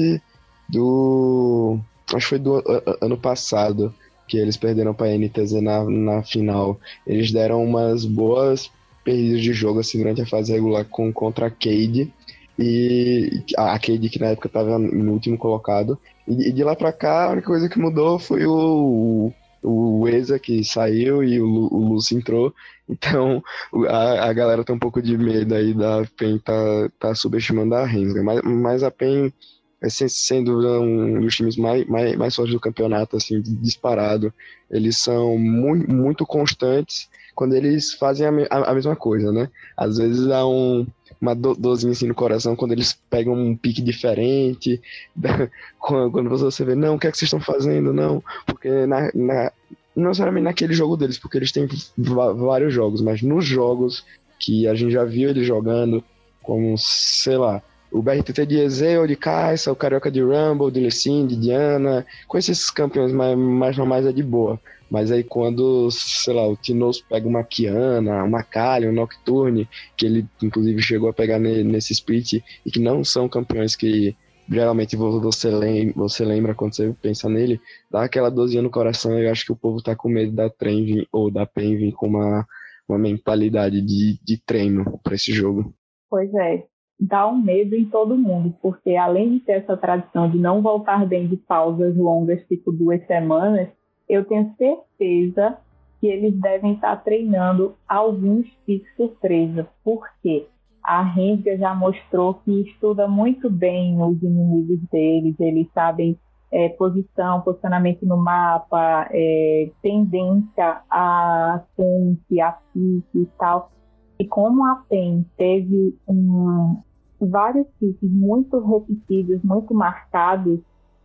do. 0.67 1.79
Acho 2.13 2.25
que 2.25 2.29
foi 2.29 2.39
do 2.39 2.63
ano 3.01 3.17
passado 3.17 3.93
que 4.27 4.37
eles 4.37 4.57
perderam 4.57 4.93
para 4.93 5.07
a 5.07 5.17
NTZ 5.17 5.53
na, 5.61 5.83
na 5.83 6.23
final. 6.23 6.79
Eles 7.05 7.31
deram 7.31 7.63
umas 7.63 8.05
boas 8.05 8.71
perdidas 9.03 9.41
de 9.41 9.53
jogo 9.53 9.79
assim 9.79 9.97
durante 9.97 10.21
a 10.21 10.25
fase 10.25 10.53
regular 10.53 10.85
com, 10.85 11.11
contra 11.11 11.47
a 11.47 11.49
Cade. 11.49 12.13
E 12.57 13.43
a 13.57 13.77
Cade 13.79 14.09
que 14.09 14.19
na 14.19 14.27
época 14.27 14.47
estava 14.47 14.77
no 14.77 15.13
último 15.13 15.37
colocado. 15.37 15.97
E, 16.29 16.51
de 16.51 16.63
lá 16.63 16.75
para 16.75 16.93
cá, 16.93 17.25
a 17.25 17.31
única 17.31 17.47
coisa 17.47 17.67
que 17.67 17.79
mudou 17.79 18.19
foi 18.19 18.45
o, 18.45 19.33
o, 19.63 20.01
o 20.01 20.07
Eza 20.07 20.37
que 20.37 20.63
saiu 20.63 21.23
e 21.23 21.41
o, 21.41 21.45
o 21.45 21.89
Lúcio 21.89 22.17
entrou. 22.17 22.53
Então 22.87 23.43
a, 23.87 24.29
a 24.29 24.33
galera 24.33 24.63
tem 24.63 24.75
um 24.75 24.79
pouco 24.79 25.01
de 25.01 25.17
medo 25.17 25.53
aí 25.53 25.73
da 25.73 26.03
PEN 26.17 26.39
tá, 26.39 26.53
tá 26.99 27.15
subestimando 27.15 27.75
a 27.75 27.85
Rensga. 27.85 28.23
Mas, 28.23 28.41
mas 28.41 28.83
a 28.83 28.91
PEN 28.91 29.33
é 29.81 29.89
sem, 29.89 30.07
sem 30.07 30.43
dúvida 30.43 30.79
um 30.79 31.21
dos 31.21 31.35
times 31.35 31.55
mais, 31.55 31.85
mais, 31.87 32.15
mais 32.15 32.35
fortes 32.35 32.53
do 32.53 32.59
campeonato, 32.59 33.15
assim, 33.15 33.41
disparado. 33.41 34.33
Eles 34.69 34.97
são 34.97 35.37
muito, 35.37 35.91
muito 35.91 36.25
constantes 36.25 37.09
quando 37.39 37.53
eles 37.53 37.93
fazem 37.93 38.27
a, 38.27 38.31
a, 38.49 38.71
a, 38.71 38.75
mesma 38.75 38.97
coisa, 38.97 39.31
né? 39.31 39.49
Às 39.77 39.97
vezes 39.97 40.27
dá 40.27 40.45
um, 40.45 40.85
uma 41.21 41.33
do, 41.33 41.55
dorzinha 41.55 41.93
assim 41.93 42.05
no 42.05 42.13
coração 42.13 42.53
quando 42.53 42.73
eles 42.73 42.99
pegam 43.09 43.33
um 43.33 43.55
pique 43.55 43.81
diferente, 43.81 44.81
quando 45.79 46.29
você 46.29 46.65
vê, 46.65 46.75
não, 46.75 46.95
o 46.95 46.99
que 46.99 47.07
é 47.07 47.11
que 47.11 47.17
vocês 47.17 47.27
estão 47.27 47.39
fazendo? 47.39 47.93
Não, 47.93 48.21
porque 48.45 48.85
na, 48.85 49.09
na, 49.15 49.53
não 49.95 50.09
necessariamente 50.09 50.43
naquele 50.43 50.73
jogo 50.73 50.97
deles, 50.97 51.17
porque 51.17 51.37
eles 51.37 51.53
têm 51.53 51.65
vários 51.97 52.73
jogos, 52.73 53.01
mas 53.01 53.21
nos 53.21 53.45
jogos 53.45 54.03
que 54.37 54.67
a 54.67 54.75
gente 54.75 54.91
já 54.91 55.05
viu 55.05 55.29
eles 55.29 55.47
jogando, 55.47 56.03
como, 56.43 56.77
sei 56.77 57.37
lá, 57.37 57.63
o 57.89 58.01
BRTT 58.01 58.45
de 58.45 58.57
Ezeu, 58.57 59.07
de 59.07 59.15
Caixa, 59.15 59.71
o 59.71 59.77
Carioca 59.77 60.11
de 60.11 60.21
Rumble, 60.21 60.71
de 60.71 60.81
Lecim, 60.81 61.25
de 61.25 61.37
Diana, 61.37 62.05
com 62.27 62.37
esses 62.37 62.69
campeões 62.69 63.13
mais, 63.13 63.37
mais 63.37 63.77
normais 63.77 64.05
é 64.05 64.11
de 64.11 64.23
boa. 64.23 64.59
Mas 64.89 65.11
aí 65.11 65.23
quando, 65.23 65.89
sei 65.91 66.33
lá, 66.33 66.47
o 66.47 66.55
Tinoz 66.55 66.99
pega 67.01 67.27
uma 67.27 67.43
Kiana, 67.43 68.23
uma 68.23 68.43
Kali, 68.43 68.87
um 68.87 68.93
Nocturne, 68.93 69.69
que 69.95 70.05
ele 70.05 70.25
inclusive 70.41 70.81
chegou 70.81 71.09
a 71.09 71.13
pegar 71.13 71.39
nesse 71.39 71.93
split, 71.93 72.41
e 72.65 72.71
que 72.71 72.79
não 72.79 73.03
são 73.03 73.29
campeões 73.29 73.75
que 73.75 74.15
geralmente 74.49 74.95
você 74.95 75.49
lembra, 75.49 75.93
você 75.95 76.25
lembra 76.25 76.55
quando 76.55 76.75
você 76.75 76.93
pensa 77.01 77.29
nele, 77.29 77.61
dá 77.91 78.03
aquela 78.03 78.31
dozinha 78.31 78.63
no 78.63 78.71
coração 78.71 79.17
e 79.17 79.25
eu 79.25 79.31
acho 79.31 79.45
que 79.45 79.51
o 79.51 79.55
povo 79.55 79.81
tá 79.81 79.95
com 79.95 80.09
medo 80.09 80.31
da 80.31 80.49
Trem 80.49 81.07
ou 81.11 81.29
da 81.29 81.45
PEN 81.45 81.77
vir 81.77 81.91
com 81.93 82.07
uma, 82.07 82.45
uma 82.87 82.97
mentalidade 82.97 83.79
de, 83.81 84.19
de 84.23 84.41
treino 84.43 84.99
para 85.03 85.13
esse 85.13 85.31
jogo. 85.31 85.73
Pois 86.09 86.33
é, 86.33 86.65
dá 86.99 87.27
um 87.27 87.39
medo 87.39 87.75
em 87.75 87.85
todo 87.85 88.17
mundo, 88.17 88.55
porque 88.61 88.95
além 88.95 89.33
de 89.33 89.39
ter 89.41 89.53
essa 89.53 89.77
tradição 89.77 90.29
de 90.29 90.39
não 90.39 90.61
voltar 90.61 91.05
bem 91.05 91.27
de 91.27 91.37
pausas 91.37 91.95
longas, 91.95 92.43
tipo 92.47 92.71
duas 92.71 93.05
semanas, 93.05 93.69
eu 94.09 94.25
tenho 94.25 94.53
certeza 94.57 95.57
que 95.99 96.07
eles 96.07 96.33
devem 96.39 96.73
estar 96.73 96.95
treinando 97.03 97.75
alguns 97.87 98.47
picks 98.65 98.95
surpresa, 98.95 99.67
porque 99.83 100.47
a 100.83 101.03
Renga 101.03 101.57
já 101.57 101.75
mostrou 101.75 102.35
que 102.35 102.61
estuda 102.61 103.07
muito 103.07 103.49
bem 103.49 104.01
os 104.01 104.21
inimigos 104.23 104.79
deles, 104.89 105.35
eles 105.39 105.67
sabem 105.73 106.17
é, 106.51 106.69
posição, 106.69 107.41
posicionamento 107.41 108.05
no 108.05 108.17
mapa, 108.17 109.07
é, 109.11 109.69
tendência 109.81 110.81
a 110.89 111.61
ponte, 111.75 112.41
a 112.41 112.53
pique 112.73 113.19
e 113.19 113.25
tal. 113.37 113.71
E 114.19 114.25
como 114.25 114.65
a 114.65 114.83
PEN 114.89 115.25
teve 115.37 115.95
um, 116.07 116.81
vários 117.21 117.67
tipos 117.79 118.11
muito 118.11 118.59
repetidos, 118.59 119.41
muito 119.43 119.73
marcados, 119.73 120.59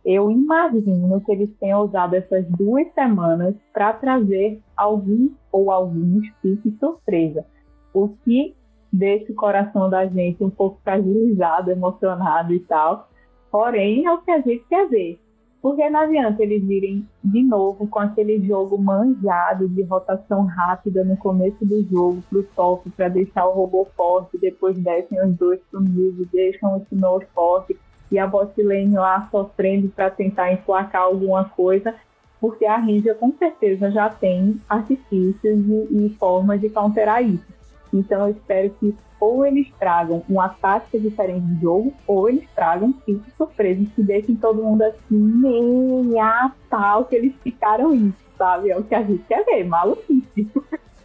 eu 0.05 0.29
imagino 0.29 1.19
que 1.21 1.31
eles 1.31 1.49
tenham 1.59 1.81
usado 1.81 2.15
essas 2.15 2.45
duas 2.49 2.87
semanas 2.93 3.55
para 3.73 3.91
trazer 3.93 4.61
algum 4.77 5.31
ou 5.51 5.71
alguns 5.71 6.29
piques 6.41 6.77
surpresa, 6.79 7.43
o 7.91 8.09
que 8.23 8.53
deixa 8.93 9.31
o 9.31 9.35
coração 9.35 9.89
da 9.89 10.05
gente 10.05 10.43
um 10.43 10.49
pouco 10.49 10.79
fragilizado, 10.83 11.71
emocionado 11.71 12.53
e 12.53 12.59
tal. 12.59 13.09
Porém, 13.51 14.05
é 14.05 14.11
o 14.11 14.19
que 14.19 14.31
a 14.31 14.41
gente 14.41 14.63
quer 14.69 14.87
ver. 14.87 15.19
Porque 15.61 15.89
não 15.89 16.01
adianta 16.01 16.43
eles 16.43 16.63
virem 16.63 17.07
de 17.23 17.41
novo 17.41 17.87
com 17.87 17.97
aquele 17.97 18.39
jogo 18.45 18.77
manjado 18.77 19.67
de 19.67 19.81
rotação 19.81 20.45
rápida 20.45 21.03
no 21.03 21.17
começo 21.17 21.65
do 21.65 21.81
jogo 21.89 22.21
pro 22.29 22.43
top 22.55 22.87
para 22.91 23.09
deixar 23.09 23.47
o 23.47 23.53
robô 23.53 23.87
forte, 23.97 24.37
depois 24.37 24.77
descem 24.77 25.19
os 25.25 25.35
dois 25.35 25.59
pro 25.71 25.81
mid, 25.81 26.29
deixam 26.31 26.77
o 26.77 26.85
Sinnoh 26.85 27.21
forte 27.33 27.75
e 28.11 28.19
a 28.19 28.27
bot 28.27 28.51
lane 28.61 28.95
lá 28.95 29.27
sofrendo 29.31 29.89
para 29.89 30.09
tentar 30.09 30.51
emplacar 30.51 31.03
alguma 31.03 31.45
coisa, 31.45 31.95
porque 32.39 32.65
a 32.65 32.77
Ranger 32.77 33.15
com 33.15 33.31
certeza 33.37 33.91
já 33.91 34.09
tem 34.09 34.59
artifícios 34.69 35.39
e, 35.43 36.05
e 36.05 36.15
formas 36.19 36.61
de 36.61 36.69
counterar 36.69 37.23
isso. 37.23 37.45
Então 37.93 38.27
eu 38.27 38.35
espero 38.35 38.69
que 38.79 38.95
ou 39.19 39.45
eles 39.45 39.67
tragam 39.79 40.23
uma 40.29 40.49
tática 40.49 40.99
diferente 40.99 41.45
de 41.45 41.61
jogo, 41.61 41.93
ou 42.05 42.29
eles 42.29 42.47
tragam 42.55 42.93
tipos 43.05 43.33
surpresas 43.35 43.87
que 43.95 44.03
deixem 44.03 44.35
todo 44.35 44.61
mundo 44.61 44.83
assim, 44.83 45.15
meia 45.15 46.51
tal, 46.69 47.05
que 47.05 47.15
eles 47.15 47.33
ficaram 47.43 47.93
isso, 47.93 48.13
sabe? 48.37 48.69
É 48.69 48.77
o 48.77 48.83
que 48.83 48.93
a 48.93 49.01
gente 49.01 49.23
quer 49.23 49.43
ver, 49.45 49.63
maluquice. 49.63 50.47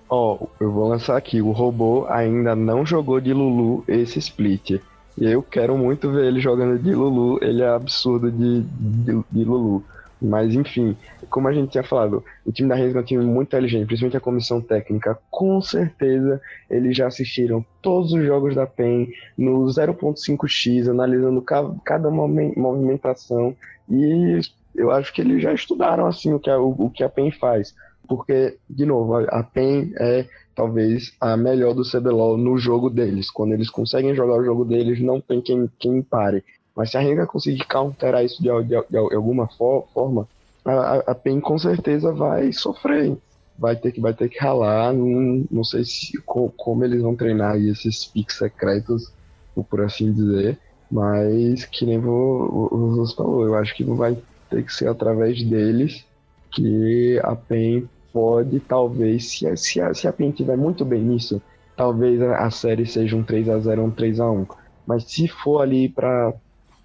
Ó, 0.09 0.39
oh, 0.41 0.49
eu 0.59 0.73
vou 0.73 0.89
lançar 0.89 1.17
aqui, 1.17 1.41
o 1.41 1.53
robô 1.53 2.05
ainda 2.09 2.57
não 2.57 2.85
jogou 2.85 3.21
de 3.21 3.33
Lulu 3.33 3.85
esse 3.87 4.19
split. 4.19 4.81
E 5.21 5.31
eu 5.31 5.43
quero 5.43 5.77
muito 5.77 6.11
ver 6.11 6.25
ele 6.25 6.41
jogando 6.41 6.83
de 6.83 6.95
Lulu, 6.95 7.39
ele 7.43 7.63
é 7.63 7.69
absurdo 7.69 8.33
de, 8.33 8.63
de, 8.63 9.23
de 9.31 9.45
Lulu. 9.45 9.85
Mas, 10.21 10.55
enfim, 10.55 10.97
como 11.29 11.49
a 11.49 11.53
gente 11.53 11.71
tinha 11.71 11.85
falado, 11.85 12.25
o 12.45 12.53
time 12.53 12.69
da 12.69 12.75
Rennes 12.75 12.95
é 12.95 12.99
um 12.99 13.03
time 13.03 13.25
muito 13.25 13.49
inteligente, 13.49 13.87
principalmente 13.87 14.17
a 14.17 14.21
comissão 14.21 14.61
técnica. 14.61 15.19
Com 15.31 15.61
certeza, 15.63 16.41
eles 16.69 16.97
já 16.97 17.07
assistiram 17.07 17.65
todos 17.81 18.13
os 18.13 18.25
jogos 18.25 18.55
da 18.55 18.67
PEN 18.67 19.09
no 19.37 19.65
0.5x, 19.67 20.89
analisando 20.89 21.43
cada 21.43 22.11
movimentação. 22.11 23.55
E 23.89 24.41
eu 24.75 24.91
acho 24.91 25.13
que 25.13 25.21
eles 25.21 25.43
já 25.43 25.53
estudaram 25.53 26.07
assim 26.07 26.33
o 26.33 26.41
que 26.41 26.51
a, 26.51 26.59
o, 26.59 26.91
que 26.91 27.03
a 27.03 27.09
PEN 27.09 27.31
faz. 27.31 27.75
Porque, 28.07 28.57
de 28.69 28.85
novo, 28.85 29.17
a 29.17 29.43
PEN 29.43 29.93
é 29.99 30.27
talvez 30.61 31.15
a 31.19 31.39
melhor 31.39 31.73
do 31.75 31.91
CBLOL 31.91 32.37
no 32.37 32.59
jogo 32.59 32.91
deles. 32.91 33.31
Quando 33.31 33.55
eles 33.55 33.71
conseguem 33.71 34.15
jogar 34.15 34.39
o 34.39 34.45
jogo 34.45 34.63
deles, 34.63 35.01
não 35.01 35.19
tem 35.19 35.41
quem, 35.41 35.71
quem 35.79 36.03
pare. 36.03 36.45
Mas 36.77 36.91
se 36.91 36.99
a 36.99 37.01
Renga 37.01 37.27
conseguir 37.27 37.65
counterar 37.67 38.23
isso 38.23 38.43
de, 38.43 38.49
de, 38.65 38.85
de 38.91 38.97
alguma 38.99 39.49
for, 39.49 39.89
forma, 39.95 40.29
a, 40.63 40.97
a 41.13 41.15
PEN 41.15 41.41
com 41.41 41.59
certeza 41.59 42.13
vai 42.13 42.53
sofrer. 42.53 43.17
Vai 43.59 43.75
ter 43.75 43.93
que, 43.93 44.03
vai 44.03 44.13
ter 44.13 44.29
que 44.29 44.39
ralar. 44.39 44.93
Não, 44.93 45.47
não 45.51 45.65
sei 45.65 45.83
se, 45.83 46.21
co, 46.27 46.53
como 46.55 46.85
eles 46.85 47.01
vão 47.01 47.17
treinar 47.17 47.57
esses 47.57 48.05
picks 48.05 48.37
secretos, 48.37 49.11
por 49.71 49.81
assim 49.81 50.13
dizer. 50.13 50.59
Mas 50.91 51.65
que 51.65 51.87
nem 51.87 51.99
você 51.99 53.17
falou, 53.17 53.47
eu 53.47 53.55
acho 53.55 53.75
que 53.75 53.85
vai 53.85 54.19
ter 54.51 54.63
que 54.63 54.75
ser 54.75 54.89
através 54.89 55.43
deles 55.43 56.05
que 56.53 57.19
a 57.23 57.35
PEN 57.35 57.89
pode, 58.13 58.61
talvez, 58.61 59.31
se, 59.31 59.57
se, 59.57 59.81
a, 59.81 59.95
se 59.95 60.07
a 60.07 60.13
PEN 60.13 60.31
estiver 60.31 60.57
muito 60.57 60.85
bem 60.85 61.03
nisso, 61.03 61.41
talvez 61.77 62.21
a, 62.23 62.45
a 62.45 62.51
série 62.51 62.87
seja 62.87 63.17
um 63.17 63.23
3 63.23 63.49
a 63.49 63.59
0 63.59 63.85
um 63.85 63.91
3 63.91 64.21
a 64.21 64.31
1 64.31 64.47
Mas 64.87 65.05
se 65.05 65.29
for 65.29 65.61
ali 65.61 65.89
para 65.89 66.33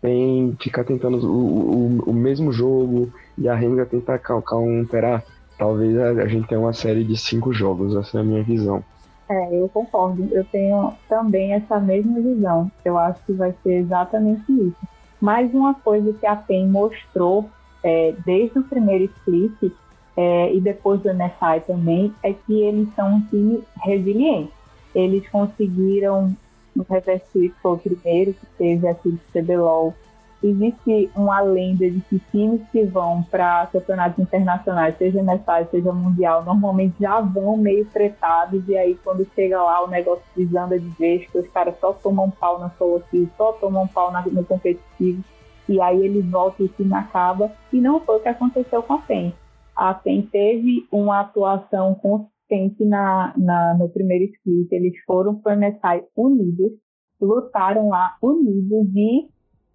tem 0.02 0.56
ficar 0.62 0.84
tentando 0.84 1.18
o, 1.18 2.04
o, 2.06 2.12
o 2.12 2.14
mesmo 2.14 2.52
jogo 2.52 3.12
e 3.38 3.50
a 3.50 3.56
Renga 3.56 3.86
tentar 3.86 4.20
counterar, 4.20 5.24
talvez 5.58 5.98
a, 5.98 6.10
a 6.10 6.28
gente 6.28 6.48
tenha 6.48 6.62
uma 6.62 6.74
série 6.74 7.04
de 7.04 7.18
cinco 7.18 7.52
jogos, 7.52 7.96
essa 7.96 8.20
é 8.20 8.22
a 8.22 8.24
minha 8.24 8.44
visão. 8.44 8.84
É, 9.28 9.60
eu 9.60 9.68
concordo. 9.70 10.28
Eu 10.32 10.44
tenho 10.46 10.94
também 11.10 11.54
essa 11.54 11.80
mesma 11.80 12.22
visão. 12.22 12.72
Eu 12.84 12.98
acho 12.98 13.20
que 13.26 13.34
vai 13.34 13.54
ser 13.64 13.80
exatamente 13.80 14.44
isso. 14.52 14.78
Mais 15.20 15.52
uma 15.54 15.74
coisa 15.74 16.14
que 16.14 16.26
a 16.28 16.36
PEN 16.36 16.68
mostrou 16.68 17.50
é, 17.84 18.14
desde 18.24 18.60
o 18.60 18.64
primeiro 18.64 19.06
split 19.06 19.74
é, 20.18 20.54
e 20.54 20.62
depois 20.62 21.02
do 21.02 21.14
MSI 21.14 21.62
também 21.68 22.14
é 22.24 22.34
que 22.34 22.62
eles 22.62 22.88
são 22.96 23.16
um 23.16 23.22
time 23.22 23.64
resiliente. 23.84 24.52
Eles 24.94 25.28
conseguiram 25.30 26.36
no 26.76 26.86
Reverse 26.90 27.54
foi 27.62 27.72
o 27.72 27.78
primeiro 27.78 28.34
que 28.34 28.46
teve 28.58 28.88
aqui 28.88 29.10
do 29.10 29.20
CBLOL 29.32 29.94
existe 30.48 31.10
uma 31.16 31.42
lenda 31.42 31.90
de 31.90 32.00
que 32.02 32.20
times 32.32 32.62
que 32.72 32.84
vão 32.84 33.24
para 33.24 33.68
campeonatos 33.68 34.20
internacionais, 34.20 34.98
seja 34.98 35.22
MSI, 35.22 35.70
seja 35.72 35.92
mundial, 35.92 36.44
normalmente 36.44 36.96
já 37.00 37.20
vão 37.22 37.58
meio 37.58 37.86
tretados 37.86 38.68
e 38.68 38.78
aí 38.78 38.96
quando 39.04 39.28
chega 39.34 39.62
lá 39.62 39.84
o 39.84 39.88
negócio 39.88 40.24
desanda 40.36 40.80
de 40.80 40.90
vez, 40.90 41.28
que 41.30 41.38
os 41.38 41.48
caras 41.50 41.76
só 41.80 41.94
tomam 41.94 42.30
pau 42.30 42.60
na 42.60 42.70
solo 42.78 43.04
queue, 43.10 43.30
só 43.38 43.54
tomam 43.54 43.88
pau 43.88 44.12
no 44.32 44.44
competitivo 44.44 45.24
e 45.68 45.82
aí 45.82 46.06
eles 46.06 46.26
voltam 46.26 46.66
e 46.66 46.70
o 46.70 46.72
time 46.74 46.94
acaba. 46.94 47.52
E 47.74 47.82
não 47.82 48.00
foi 48.00 48.18
o 48.18 48.20
que 48.20 48.30
aconteceu 48.30 48.84
com 48.84 48.94
a 48.94 48.98
PEN. 49.00 49.34
A 49.76 49.94
PEN 49.94 50.28
teve 50.32 50.88
uma 50.92 51.20
atuação 51.20 51.96
consistente 51.96 52.86
na, 52.86 53.34
na, 53.36 53.74
no 53.74 53.90
primeiro 53.90 54.32
split, 54.34 54.72
eles 54.72 54.94
foram 55.06 55.36
para 55.36 55.58
o 55.58 56.24
unidos, 56.24 56.72
lutaram 57.20 57.90
lá 57.90 58.16
unidos 58.22 58.88
e 58.96 59.28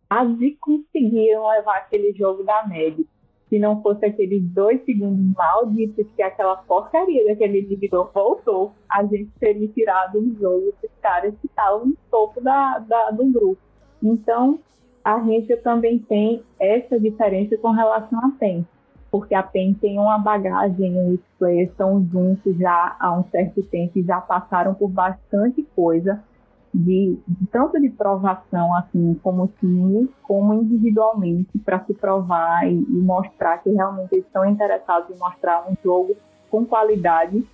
quase 0.08 0.56
conseguiram 0.60 1.48
levar 1.48 1.78
aquele 1.78 2.12
jogo 2.14 2.42
da 2.44 2.66
média. 2.66 3.04
Se 3.48 3.58
não 3.58 3.82
fosse 3.82 4.06
aqueles 4.06 4.42
dois 4.54 4.82
segundos 4.84 5.34
malditos 5.36 6.06
que 6.14 6.22
aquela 6.22 6.56
porcaria 6.58 7.26
daquele 7.26 7.62
divisor 7.62 8.10
voltou, 8.14 8.72
a 8.88 9.04
gente 9.04 9.30
teria 9.40 9.68
tirado 9.68 10.18
um 10.18 10.34
jogo 10.36 10.72
dos 10.80 10.90
caras 11.02 11.34
que 11.40 11.46
estavam 11.46 11.86
no 11.86 11.96
topo 12.10 12.40
da, 12.40 12.78
da, 12.78 13.10
do 13.10 13.26
grupo. 13.26 13.60
Então, 14.02 14.60
a 15.04 15.20
gente 15.24 15.56
também 15.58 15.98
tem 15.98 16.42
essa 16.58 16.98
diferença 16.98 17.56
com 17.58 17.70
relação 17.70 18.18
à 18.20 18.30
PEN, 18.38 18.64
porque 19.10 19.34
a 19.34 19.42
PEN 19.42 19.74
tem 19.74 19.98
uma 19.98 20.18
bagagem, 20.18 21.14
os 21.14 21.20
players 21.38 21.70
estão 21.70 22.06
juntos 22.12 22.56
já 22.56 22.96
há 22.98 23.12
um 23.12 23.24
certo 23.30 23.62
tempo 23.62 23.98
e 23.98 24.02
já 24.02 24.20
passaram 24.20 24.74
por 24.74 24.88
bastante 24.88 25.62
coisa 25.74 26.22
de, 26.72 27.18
tanto 27.50 27.80
de 27.80 27.88
provação 27.90 28.72
assim 28.76 29.18
como 29.24 29.48
time 29.58 30.08
como 30.22 30.54
individualmente 30.54 31.58
para 31.58 31.84
se 31.84 31.92
provar 31.92 32.64
e, 32.70 32.74
e, 32.74 32.92
mostrar 32.92 33.58
que 33.58 33.70
realmente 33.70 34.12
eles 34.12 34.24
estão 34.24 34.48
interessados 34.48 35.10
em 35.10 35.18
mostrar 35.18 35.68
um 35.68 35.74
jogo 35.82 36.14
com 36.48 36.64
qualidade 36.64 37.44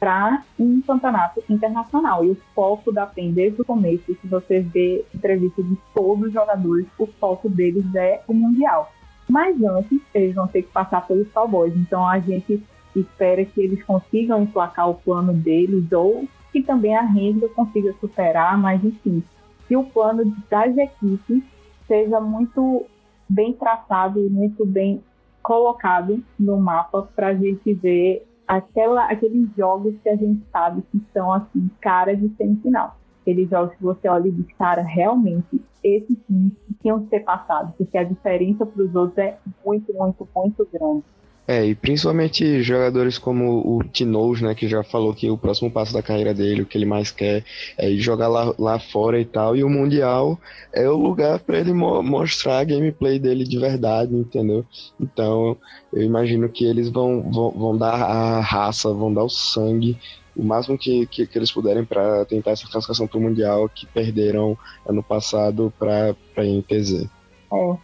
para 0.00 0.42
um 0.58 0.82
campeonato 0.82 1.42
internacional. 1.48 2.24
E 2.24 2.30
o 2.32 2.36
foco 2.52 2.92
da 2.92 3.06
PEN 3.06 3.32
desde 3.32 3.62
o 3.62 3.64
começo 3.64 4.04
se 4.06 4.26
você 4.26 4.60
vê 4.60 5.04
entrevista 5.14 5.62
de 5.62 5.78
todos 5.94 6.26
os 6.26 6.32
jogadores 6.32 6.86
o 6.98 7.06
foco 7.06 7.48
deles 7.48 7.94
é 7.94 8.22
o 8.26 8.34
mundial 8.34 8.90
mas 9.28 9.60
antes 9.62 10.00
eles 10.12 10.34
vão 10.34 10.46
ter 10.46 10.62
que 10.62 10.72
passar 10.72 11.06
pelos 11.06 11.30
Cowboys 11.32 11.74
então 11.76 12.06
a 12.06 12.18
gente 12.18 12.62
espera 12.94 13.44
que 13.44 13.60
eles 13.60 13.82
consigam 13.82 14.42
emplacar 14.42 14.88
o 14.88 14.94
plano 14.94 15.32
deles 15.32 15.90
ou 15.92 16.28
que 16.52 16.62
também 16.62 16.96
a 16.96 17.02
renda 17.02 17.48
consiga 17.48 17.92
superar, 18.00 18.56
mas 18.56 18.82
enfim, 18.84 19.24
que 19.66 19.76
o 19.76 19.84
plano 19.84 20.32
das 20.48 20.76
equipes 20.76 21.42
seja 21.86 22.20
muito 22.20 22.86
bem 23.28 23.52
traçado 23.52 24.24
e 24.24 24.30
muito 24.30 24.64
bem 24.64 25.02
colocado 25.42 26.22
no 26.38 26.56
mapa 26.56 27.08
para 27.14 27.28
a 27.28 27.34
gente 27.34 27.74
ver 27.74 28.24
aquela, 28.46 29.06
aqueles 29.06 29.48
jogos 29.56 29.94
que 30.00 30.08
a 30.08 30.16
gente 30.16 30.42
sabe 30.52 30.82
que 30.92 31.02
são 31.12 31.32
assim, 31.32 31.68
cara 31.80 32.16
de 32.16 32.28
semifinal. 32.36 32.96
Aqueles 33.24 33.48
jogos 33.48 33.74
que 33.74 33.82
você 33.82 34.06
olha 34.06 34.28
e 34.28 34.32
diz, 34.32 34.46
cara, 34.58 34.82
realmente, 34.82 35.58
esses 35.82 36.16
times 36.26 36.52
tinham 36.82 37.02
que 37.02 37.08
ser 37.08 37.20
passados, 37.20 37.74
porque 37.76 37.96
a 37.96 38.04
diferença 38.04 38.66
para 38.66 38.82
os 38.82 38.94
outros 38.94 39.16
é 39.16 39.38
muito, 39.64 39.92
muito, 39.94 40.28
muito 40.34 40.68
grande. 40.70 41.02
É, 41.46 41.64
e 41.64 41.74
principalmente 41.74 42.62
jogadores 42.62 43.18
como 43.18 43.76
o 43.76 43.84
Tinoz, 43.84 44.40
né, 44.40 44.54
que 44.54 44.66
já 44.66 44.82
falou 44.82 45.14
que 45.14 45.28
o 45.30 45.36
próximo 45.36 45.70
passo 45.70 45.92
da 45.92 46.02
carreira 46.02 46.32
dele, 46.32 46.62
o 46.62 46.66
que 46.66 46.78
ele 46.78 46.86
mais 46.86 47.10
quer 47.10 47.44
é 47.76 47.90
jogar 47.96 48.28
lá, 48.28 48.54
lá 48.58 48.78
fora 48.78 49.20
e 49.20 49.26
tal, 49.26 49.54
e 49.54 49.62
o 49.62 49.68
Mundial 49.68 50.38
é 50.72 50.88
o 50.88 50.96
lugar 50.96 51.38
para 51.40 51.58
ele 51.58 51.74
mo 51.74 52.02
mostrar 52.02 52.60
a 52.60 52.64
gameplay 52.64 53.18
dele 53.18 53.44
de 53.44 53.58
verdade, 53.58 54.14
entendeu? 54.14 54.64
Então, 54.98 55.56
eu 55.92 56.02
imagino 56.02 56.48
que 56.48 56.64
eles 56.64 56.88
vão, 56.88 57.30
vão, 57.30 57.50
vão 57.50 57.76
dar 57.76 57.94
a 57.94 58.40
raça, 58.40 58.90
vão 58.94 59.12
dar 59.12 59.24
o 59.24 59.28
sangue, 59.28 59.98
o 60.36 60.42
máximo 60.42 60.76
que, 60.76 61.06
que, 61.06 61.26
que 61.26 61.38
eles 61.38 61.52
puderem 61.52 61.84
para 61.84 62.24
tentar 62.24 62.52
essa 62.52 62.68
classificação 62.68 63.06
para 63.06 63.18
o 63.18 63.20
Mundial 63.20 63.68
que 63.68 63.86
perderam 63.86 64.56
ano 64.86 65.02
passado 65.02 65.72
para 65.78 66.14
a 66.36 66.42
NTZ. 66.42 67.08
É. 67.52 67.76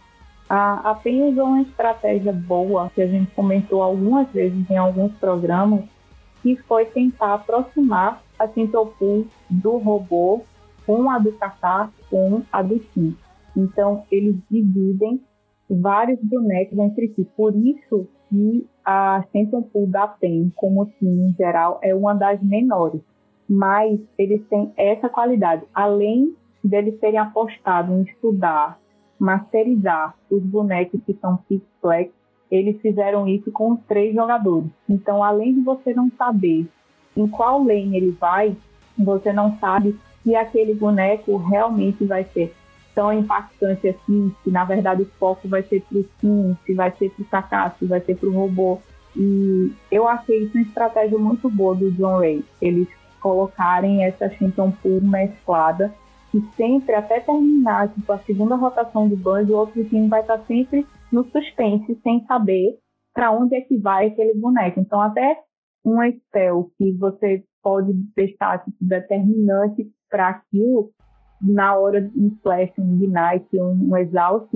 A, 0.49 0.91
a 0.91 0.95
PEN 0.95 1.29
usou 1.29 1.45
uma 1.45 1.61
estratégia 1.61 2.33
boa, 2.33 2.91
que 2.93 3.01
a 3.01 3.07
gente 3.07 3.31
comentou 3.31 3.81
algumas 3.81 4.27
vezes 4.31 4.69
em 4.69 4.75
alguns 4.75 5.13
programas, 5.13 5.85
que 6.41 6.57
foi 6.67 6.85
tentar 6.85 7.35
aproximar 7.35 8.21
a 8.37 8.47
Sintopool 8.49 9.27
do 9.49 9.77
robô 9.77 10.41
com 10.85 11.09
a 11.09 11.19
do 11.19 11.31
Kaká 11.33 11.89
com 12.09 12.41
a 12.51 12.61
do 12.61 12.79
Kim. 12.79 13.15
Então, 13.55 14.03
eles 14.11 14.35
dividem 14.49 15.21
vários 15.69 16.19
bonecos 16.21 16.77
entre 16.77 17.13
si. 17.15 17.23
Por 17.23 17.55
isso 17.55 18.09
que 18.31 18.67
a 18.83 19.23
Sentinel 19.31 19.69
da 19.87 20.07
PEN, 20.07 20.51
como 20.55 20.87
time 20.97 21.29
em 21.29 21.33
geral, 21.33 21.79
é 21.83 21.93
uma 21.93 22.15
das 22.15 22.41
menores. 22.41 23.01
Mas 23.47 23.99
eles 24.17 24.41
têm 24.47 24.71
essa 24.75 25.09
qualidade. 25.09 25.63
Além 25.73 26.33
deles 26.63 26.97
terem 26.99 27.19
apostado 27.19 27.93
em 27.93 28.03
estudar 28.03 28.79
masterizar 29.21 30.15
os 30.31 30.41
bonecos 30.41 30.99
que 31.05 31.13
são 31.21 31.37
Black, 31.79 32.11
eles 32.49 32.81
fizeram 32.81 33.27
isso 33.27 33.51
com 33.51 33.73
os 33.73 33.79
três 33.87 34.15
jogadores. 34.15 34.67
Então, 34.89 35.23
além 35.23 35.53
de 35.53 35.61
você 35.61 35.93
não 35.93 36.09
saber 36.17 36.67
em 37.15 37.27
qual 37.27 37.59
lane 37.59 37.95
ele 37.95 38.11
vai, 38.11 38.57
você 38.97 39.31
não 39.31 39.55
sabe 39.59 39.95
se 40.23 40.35
aquele 40.35 40.73
boneco 40.73 41.37
realmente 41.37 42.03
vai 42.03 42.23
ser 42.33 42.51
tão 42.93 43.11
impactante 43.13 43.87
assim, 43.87 44.33
se 44.43 44.51
na 44.51 44.63
verdade 44.63 45.03
o 45.03 45.09
foco 45.19 45.47
vai 45.47 45.63
ser 45.63 45.81
pro 45.83 46.05
Sim, 46.19 46.57
se 46.65 46.73
vai 46.73 46.91
ser 46.97 47.09
pro 47.11 47.25
Kaká, 47.25 47.71
se 47.77 47.85
vai 47.85 48.01
ser 48.01 48.15
pro 48.17 48.31
robô. 48.31 48.79
E 49.15 49.71
eu 49.91 50.07
achei 50.07 50.43
isso 50.43 50.57
uma 50.57 50.63
estratégia 50.63 51.17
muito 51.17 51.49
boa 51.49 51.75
do 51.75 51.91
John 51.91 52.19
Ray. 52.19 52.45
Eles 52.61 52.87
colocarem 53.19 54.03
essa 54.03 54.29
Shinton 54.29 54.71
Pool 54.81 55.01
mesclada 55.01 55.93
que 56.31 56.41
sempre, 56.55 56.95
até 56.95 57.19
terminar 57.19 57.89
tipo, 57.89 58.11
a 58.11 58.17
segunda 58.19 58.55
rotação 58.55 59.07
do 59.07 59.17
banjo, 59.17 59.53
o 59.53 59.57
outro 59.57 59.83
time 59.83 60.07
vai 60.07 60.21
estar 60.21 60.39
sempre 60.45 60.87
no 61.11 61.25
suspense, 61.25 61.99
sem 62.01 62.25
saber 62.25 62.77
para 63.13 63.31
onde 63.31 63.55
é 63.55 63.61
que 63.61 63.77
vai 63.77 64.07
aquele 64.07 64.33
boneco. 64.35 64.79
Então, 64.79 65.01
até 65.01 65.37
um 65.83 65.97
spell 66.09 66.71
que 66.77 66.93
você 66.93 67.43
pode 67.61 67.91
deixar 68.15 68.63
tipo, 68.63 68.77
determinante 68.79 69.91
para 70.09 70.29
aquilo, 70.29 70.91
na 71.41 71.75
hora 71.75 72.09
um 72.15 72.35
flash, 72.43 72.71
um 72.77 72.95
ignite, 72.95 73.59
um, 73.59 73.89
um 73.89 73.97
exaust, 73.97 74.49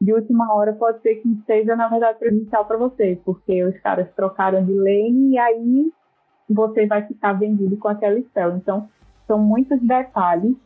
de 0.00 0.12
última 0.12 0.52
hora 0.52 0.72
pode 0.72 1.00
ser 1.00 1.16
que 1.16 1.42
seja, 1.46 1.76
na 1.76 1.88
verdade, 1.88 2.18
prejudicial 2.18 2.64
para 2.66 2.76
você, 2.76 3.18
porque 3.24 3.64
os 3.64 3.78
caras 3.78 4.08
trocaram 4.14 4.64
de 4.64 4.72
lane 4.72 5.32
e 5.32 5.38
aí 5.38 5.92
você 6.50 6.86
vai 6.86 7.06
ficar 7.06 7.32
vendido 7.34 7.76
com 7.76 7.88
aquela 7.88 8.20
spell. 8.20 8.56
Então, 8.56 8.88
são 9.26 9.38
muitos 9.38 9.80
detalhes 9.80 10.56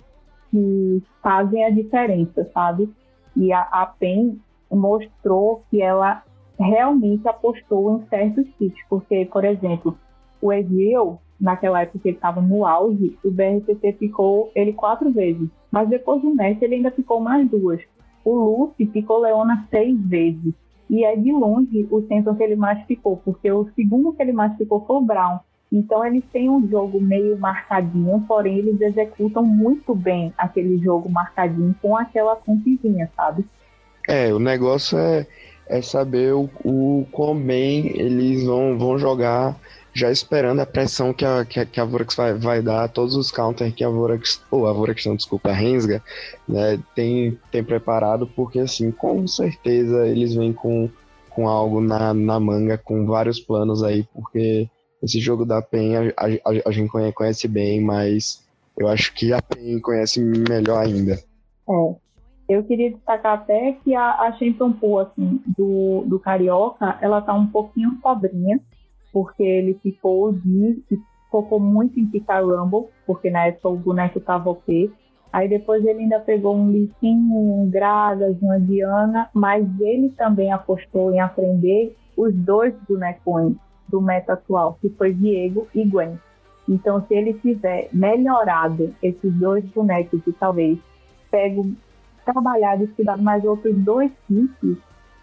que 0.51 1.03
fazem 1.23 1.65
a 1.65 1.71
diferença, 1.71 2.51
sabe? 2.53 2.93
E 3.37 3.53
a, 3.53 3.61
a 3.61 3.87
PEN 3.87 4.41
mostrou 4.71 5.63
que 5.71 5.81
ela 5.81 6.23
realmente 6.59 7.29
apostou 7.29 7.99
em 7.99 8.09
certos 8.09 8.49
kits, 8.57 8.83
porque, 8.89 9.27
por 9.27 9.45
exemplo, 9.45 9.97
o 10.41 10.53
Ezreal, 10.53 11.21
naquela 11.41 11.83
época 11.83 11.99
que 12.01 12.09
ele 12.09 12.17
estava 12.17 12.41
no 12.41 12.67
auge, 12.67 13.17
o 13.25 13.31
BRTT 13.31 13.93
picou 13.99 14.51
ele 14.55 14.73
quatro 14.73 15.11
vezes, 15.11 15.49
mas 15.71 15.89
depois 15.89 16.23
do 16.23 16.35
Messi 16.35 16.65
ele 16.65 16.77
ainda 16.77 16.91
picou 16.91 17.21
mais 17.21 17.49
duas. 17.49 17.81
O 18.25 18.35
Lucy 18.35 18.87
picou 18.87 19.21
Leona 19.21 19.67
seis 19.71 19.99
vezes, 20.01 20.53
e 20.91 21.05
é 21.05 21.15
de 21.17 21.33
longe 21.33 21.87
o 21.91 22.03
centro 22.07 22.35
que 22.35 22.43
ele 22.43 22.57
mais 22.57 22.85
ficou, 22.87 23.17
porque 23.19 23.51
o 23.51 23.69
segundo 23.75 24.13
que 24.13 24.23
ele 24.23 24.33
mais 24.33 24.57
ficou 24.57 24.85
foi 24.87 24.97
o 24.97 25.01
Brown, 25.01 25.39
então 25.73 26.05
eles 26.05 26.25
têm 26.33 26.49
um 26.49 26.67
jogo 26.69 27.01
meio 27.01 27.39
marcadinho, 27.39 28.25
porém 28.27 28.59
eles 28.59 28.81
executam 28.81 29.45
muito 29.45 29.95
bem 29.95 30.33
aquele 30.37 30.79
jogo 30.79 31.11
marcadinho 31.11 31.75
com 31.81 31.97
aquela 31.97 32.37
compizinha, 32.37 33.11
sabe? 33.15 33.45
É, 34.09 34.33
o 34.33 34.39
negócio 34.39 34.97
é, 34.97 35.27
é 35.69 35.83
saber 35.83 36.33
o, 36.33 36.49
o 36.65 37.07
quão 37.13 37.39
bem 37.39 37.89
eles 37.89 38.45
vão, 38.45 38.79
vão 38.79 38.99
jogar, 38.99 39.55
já 39.99 40.11
esperando 40.13 40.61
a 40.61 40.67
pressão 40.67 41.13
que 41.13 41.25
a, 41.25 41.45
que 41.45 41.59
a, 41.59 41.67
que 41.67 41.81
a 41.81 41.85
Vorax 41.85 42.15
vai, 42.15 42.35
vai 42.35 42.63
dar, 42.63 42.89
todos 42.89 43.17
os 43.17 43.33
counters 43.33 43.75
que 43.75 43.83
a 43.83 43.89
Vorax, 43.89 44.41
ou 44.51 44.67
a 44.67 44.73
Vorax 44.73 45.05
não, 45.07 45.17
desculpa, 45.17 45.51
a 45.51 45.53
Rensga, 45.53 46.03
né, 46.49 46.79
tem, 46.95 47.37
tem 47.51 47.65
preparado, 47.65 48.27
porque 48.27 48.61
assim, 48.61 48.93
com 48.93 49.27
certeza 49.27 50.07
eles 50.07 50.35
vêm 50.35 50.53
com 50.53 50.89
com 51.31 51.47
algo 51.47 51.81
na, 51.81 52.13
na 52.13 52.41
manga, 52.41 52.77
com 52.77 53.07
vários 53.07 53.39
planos 53.39 53.85
aí, 53.85 54.03
porque 54.13 54.69
esse 55.01 55.21
jogo 55.21 55.45
da 55.45 55.63
PEN 55.63 55.95
a, 55.97 56.27
a, 56.27 56.69
a 56.69 56.73
gente 56.73 56.91
conhece 57.15 57.47
bem, 57.47 57.81
mas 57.81 58.45
eu 58.77 58.89
acho 58.89 59.15
que 59.15 59.33
a 59.33 59.41
PEN 59.41 59.79
conhece 59.81 60.21
melhor 60.21 60.85
ainda. 60.85 61.13
É. 61.15 62.09
Eu 62.49 62.65
queria 62.65 62.91
destacar 62.91 63.35
até 63.35 63.77
que 63.85 63.95
a, 63.95 64.23
a 64.23 64.33
Champion 64.33 64.73
Pool, 64.73 64.99
assim, 64.99 65.41
do, 65.57 66.03
do 66.07 66.19
Carioca, 66.19 66.99
ela 67.01 67.21
tá 67.21 67.35
um 67.35 67.47
pouquinho 67.47 68.01
pobrinha, 68.03 68.59
porque 69.13 69.43
ele 69.43 69.75
ficou 69.83 70.33
de 70.33 70.83
focou 71.31 71.61
muito 71.61 72.01
em 72.01 72.07
picar 72.07 72.45
Rumble, 72.45 72.87
porque 73.07 73.31
na 73.31 73.47
época 73.47 73.69
o 73.69 73.77
boneco 73.77 74.21
tava 74.21 74.51
ok. 74.51 74.91
Aí 75.33 75.49
depois 75.49 75.85
ele 75.85 76.01
ainda 76.01 76.21
pegou 76.21 76.57
um 76.57 76.71
Lissinho, 76.71 77.37
um 77.37 77.71
Gragas, 77.71 78.41
uma 78.41 78.59
Diana, 78.59 79.29
mas 79.35 79.67
ele 79.81 80.09
também 80.11 80.51
apostou 80.51 81.13
em 81.13 81.21
aprender 81.21 81.95
os 82.17 82.35
dois 82.35 82.75
bonecões 82.89 83.55
do 83.89 84.01
meta 84.01 84.33
atual, 84.33 84.79
que 84.81 84.89
foi 84.91 85.13
Diego 85.13 85.69
e 85.75 85.85
Gwen. 85.85 86.19
Então, 86.69 87.05
se 87.07 87.15
ele 87.15 87.35
tiver 87.35 87.89
melhorado 87.93 88.95
esses 89.03 89.33
dois 89.35 89.65
bonecos 89.67 90.21
e 90.27 90.33
talvez 90.33 90.79
pego, 91.31 91.73
trabalhado 92.25 92.83
e 92.83 92.87
estudado 92.87 93.23
mais 93.23 93.45
outros 93.45 93.75
dois 93.77 94.11
kits, 94.27 94.77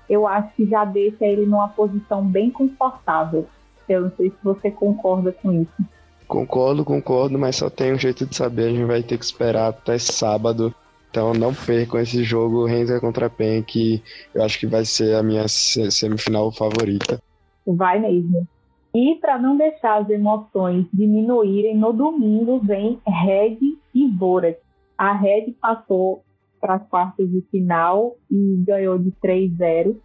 eu 0.09 0.27
acho 0.27 0.55
que 0.55 0.65
já 0.65 0.85
deixa 0.85 1.25
ele 1.25 1.45
numa 1.45 1.69
posição 1.69 2.25
bem 2.25 2.49
confortável. 2.49 3.47
Eu 3.87 4.01
não 4.01 4.11
sei 4.17 4.29
se 4.29 4.37
você 4.43 4.71
concorda 4.71 5.31
com 5.31 5.51
isso. 5.53 5.85
Concordo, 6.27 6.83
concordo, 6.83 7.37
mas 7.37 7.57
só 7.57 7.69
tem 7.69 7.93
um 7.93 7.99
jeito 7.99 8.25
de 8.25 8.35
saber. 8.35 8.65
A 8.65 8.69
gente 8.69 8.85
vai 8.85 9.03
ter 9.03 9.17
que 9.17 9.25
esperar 9.25 9.69
até 9.69 9.97
sábado. 9.97 10.73
Então 11.09 11.33
não 11.33 11.53
percam 11.53 11.99
esse 11.99 12.23
jogo 12.23 12.65
Renzer 12.65 12.99
contra 12.99 13.29
Pen, 13.29 13.63
que 13.63 14.03
eu 14.33 14.43
acho 14.43 14.59
que 14.59 14.67
vai 14.67 14.83
ser 14.83 15.15
a 15.15 15.23
minha 15.23 15.47
semifinal 15.47 16.51
favorita. 16.51 17.21
Vai 17.65 17.99
mesmo. 17.99 18.47
E 18.93 19.15
para 19.15 19.37
não 19.37 19.57
deixar 19.57 20.01
as 20.01 20.09
emoções 20.09 20.85
diminuírem, 20.91 21.77
no 21.77 21.93
domingo 21.93 22.59
vem 22.59 22.99
Red 23.05 23.57
e 23.93 24.07
Vorax. 24.09 24.57
A 24.97 25.13
Red 25.13 25.53
passou 25.61 26.23
para 26.59 26.75
as 26.75 26.87
quartas 26.87 27.29
de 27.29 27.41
final 27.51 28.15
e 28.31 28.63
ganhou 28.65 28.97
de 28.97 29.11
3-0. 29.23 29.95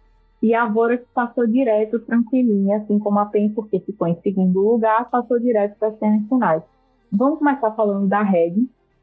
E 0.41 0.55
a 0.55 0.65
Vorax 0.65 1.05
passou 1.13 1.45
direto, 1.45 1.99
tranquilinha, 1.99 2.77
assim 2.77 2.97
como 2.97 3.19
a 3.19 3.25
PEN, 3.25 3.49
porque 3.49 3.79
ficou 3.79 4.07
em 4.07 4.19
segundo 4.21 4.59
lugar, 4.59 5.09
passou 5.09 5.39
direto 5.39 5.77
para 5.77 5.89
as 5.89 5.99
semifinais. 5.99 6.63
Vamos 7.11 7.39
começar 7.39 7.71
falando 7.71 8.07
da 8.07 8.23
Red, 8.23 8.55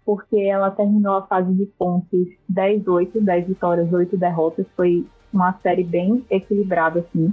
porque 0.05 0.37
ela 0.37 0.71
terminou 0.71 1.15
a 1.15 1.27
fase 1.27 1.53
de 1.55 1.67
pontos 1.79 2.27
10-8, 2.53 3.21
10 3.21 3.47
vitórias, 3.47 3.93
8 3.93 4.17
derrotas. 4.17 4.67
Foi 4.75 5.07
uma 5.33 5.53
série 5.63 5.85
bem 5.85 6.25
equilibrada, 6.29 7.01
assim. 7.01 7.33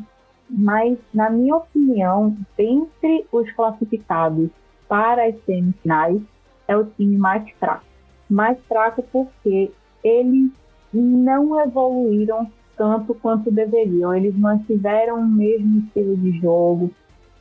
Mas, 0.49 0.99
na 1.11 1.29
minha 1.29 1.55
opinião, 1.55 2.37
dentre 2.55 3.25
os 3.31 3.51
classificados 3.53 4.49
para 4.87 5.25
as 5.25 5.35
semifinais, 5.45 6.21
é 6.67 6.77
o 6.77 6.85
time 6.85 7.17
mais 7.17 7.49
fraco. 7.51 7.85
Mais 8.29 8.59
fraco 8.67 9.03
porque 9.11 9.71
eles 10.03 10.51
não 10.93 11.59
evoluíram 11.59 12.51
tanto 12.77 13.13
quanto 13.15 13.51
deveriam. 13.51 14.13
Eles 14.13 14.35
mantiveram 14.35 15.19
o 15.19 15.27
mesmo 15.27 15.79
estilo 15.79 16.15
de 16.17 16.39
jogo, 16.39 16.91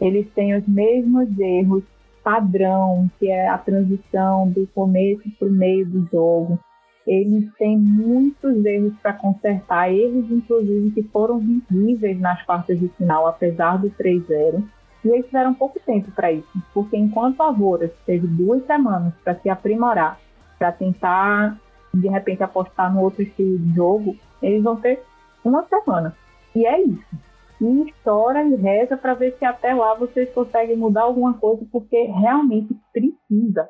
eles 0.01 0.29
têm 0.35 0.57
os 0.57 0.66
mesmos 0.66 1.29
erros 1.38 1.85
padrão, 2.25 3.09
que 3.18 3.29
é 3.29 3.49
a 3.49 3.59
transição 3.59 4.49
do 4.49 4.66
começo 4.75 5.31
para 5.38 5.47
o 5.47 5.53
meio 5.53 5.87
do 5.87 6.09
jogo. 6.11 6.59
Eles 7.07 7.53
têm 7.59 7.77
muitos 7.79 8.64
erros 8.64 8.94
para 9.03 9.12
consertar, 9.12 9.92
erros 9.92 10.31
inclusive 10.31 10.90
que 10.92 11.03
foram 11.03 11.38
visíveis 11.38 12.18
nas 12.18 12.42
quartas 12.42 12.81
de 12.81 12.88
final, 12.88 13.27
apesar 13.27 13.77
do 13.77 13.90
3-0. 13.90 14.64
E 15.05 15.09
eles 15.09 15.27
tiveram 15.27 15.53
pouco 15.53 15.79
tempo 15.81 16.11
para 16.12 16.33
isso, 16.33 16.49
porque 16.73 16.97
enquanto 16.97 17.42
a 17.42 17.51
Voras 17.51 17.90
teve 18.07 18.27
duas 18.27 18.64
semanas 18.64 19.12
para 19.23 19.35
se 19.35 19.51
aprimorar, 19.51 20.18
para 20.59 20.73
tentar 20.73 21.61
de 21.92 22.09
repente 22.09 22.42
apostar 22.42 22.92
no 22.92 23.03
outro 23.03 23.23
estilo 23.23 23.59
de 23.59 23.75
jogo, 23.75 24.16
eles 24.42 24.62
vão 24.62 24.77
ter 24.77 25.03
uma 25.44 25.66
semana. 25.68 26.16
E 26.54 26.66
é 26.66 26.80
isso. 26.80 27.24
E 27.61 27.90
estoura 27.90 28.42
e 28.42 28.57
reza 28.57 28.96
para 28.96 29.14
ver 29.14 29.37
se 29.38 29.44
até 29.44 29.74
lá 29.74 29.94
vocês 29.94 30.28
conseguem 30.33 30.76
mudar 30.76 31.02
alguma 31.02 31.35
coisa, 31.35 31.64
porque 31.70 31.96
realmente 32.04 32.76
precisa. 32.92 33.68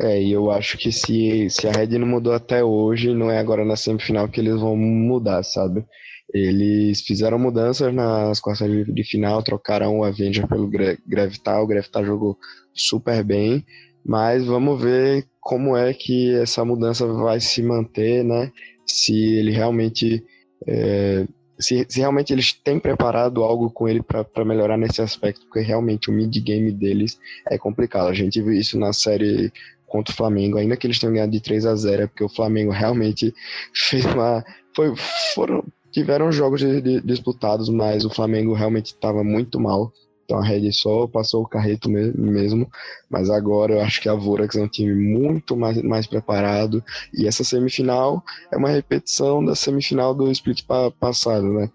É, 0.00 0.20
e 0.20 0.32
eu 0.32 0.50
acho 0.50 0.76
que 0.76 0.90
se, 0.90 1.48
se 1.50 1.68
a 1.68 1.72
Red 1.72 1.98
não 1.98 2.06
mudou 2.06 2.32
até 2.32 2.64
hoje, 2.64 3.14
não 3.14 3.30
é 3.30 3.38
agora 3.38 3.64
na 3.64 3.76
semifinal 3.76 4.28
que 4.28 4.40
eles 4.40 4.60
vão 4.60 4.76
mudar, 4.76 5.42
sabe? 5.44 5.84
Eles 6.32 7.02
fizeram 7.02 7.38
mudanças 7.38 7.94
nas 7.94 8.40
quartas 8.40 8.68
de, 8.68 8.92
de 8.92 9.04
final, 9.04 9.42
trocaram 9.42 9.98
o 9.98 10.04
Avenger 10.04 10.48
pelo 10.48 10.68
Gravitar, 11.06 11.62
o 11.62 11.66
Gravitar 11.66 12.04
jogou 12.04 12.36
super 12.72 13.22
bem, 13.22 13.64
mas 14.04 14.44
vamos 14.44 14.82
ver 14.82 15.26
como 15.40 15.76
é 15.76 15.94
que 15.94 16.34
essa 16.34 16.64
mudança 16.64 17.06
vai 17.06 17.38
se 17.38 17.62
manter, 17.62 18.24
né? 18.24 18.50
Se 18.84 19.14
ele 19.36 19.52
realmente 19.52 20.24
é, 20.66 21.26
se, 21.58 21.86
se, 21.88 22.00
realmente 22.00 22.32
eles 22.32 22.52
têm 22.52 22.78
preparado 22.78 23.42
algo 23.42 23.70
com 23.70 23.88
ele 23.88 24.02
para 24.02 24.44
melhorar 24.44 24.76
nesse 24.76 25.00
aspecto, 25.00 25.46
porque 25.46 25.60
realmente 25.60 26.10
o 26.10 26.12
mid-game 26.12 26.72
deles 26.72 27.18
é 27.48 27.56
complicado. 27.56 28.08
A 28.08 28.14
gente 28.14 28.40
viu 28.42 28.52
isso 28.52 28.78
na 28.78 28.92
série 28.92 29.52
contra 29.86 30.12
o 30.12 30.16
Flamengo, 30.16 30.58
ainda 30.58 30.76
que 30.76 30.86
eles 30.86 30.98
tenham 30.98 31.14
ganhado 31.14 31.30
de 31.30 31.40
3 31.40 31.66
a 31.66 31.76
0 31.76 32.02
é 32.02 32.06
porque 32.06 32.24
o 32.24 32.28
Flamengo 32.28 32.72
realmente 32.72 33.32
fez 33.72 34.04
uma. 34.04 34.44
Foi, 34.74 34.92
foram, 35.34 35.64
tiveram 35.92 36.32
jogos 36.32 36.60
de, 36.60 36.80
de, 36.80 37.00
disputados, 37.00 37.68
mas 37.68 38.04
o 38.04 38.10
Flamengo 38.10 38.52
realmente 38.54 38.86
estava 38.86 39.22
muito 39.22 39.60
mal. 39.60 39.92
Então 40.24 40.38
a 40.38 40.44
Red 40.44 40.72
só 40.72 41.06
passou 41.06 41.42
o 41.42 41.48
carreto 41.48 41.88
mesmo, 41.90 42.68
mas 43.10 43.28
agora 43.28 43.74
eu 43.74 43.80
acho 43.80 44.00
que 44.00 44.08
a 44.08 44.14
Vorax 44.14 44.56
é 44.56 44.62
um 44.62 44.68
time 44.68 44.94
muito 44.94 45.56
mais, 45.56 45.80
mais 45.82 46.06
preparado 46.06 46.82
e 47.12 47.26
essa 47.26 47.44
semifinal 47.44 48.22
é 48.50 48.56
uma 48.56 48.70
repetição 48.70 49.44
da 49.44 49.54
semifinal 49.54 50.14
do 50.14 50.30
split 50.30 50.62
passado, 50.98 51.52
né? 51.52 51.70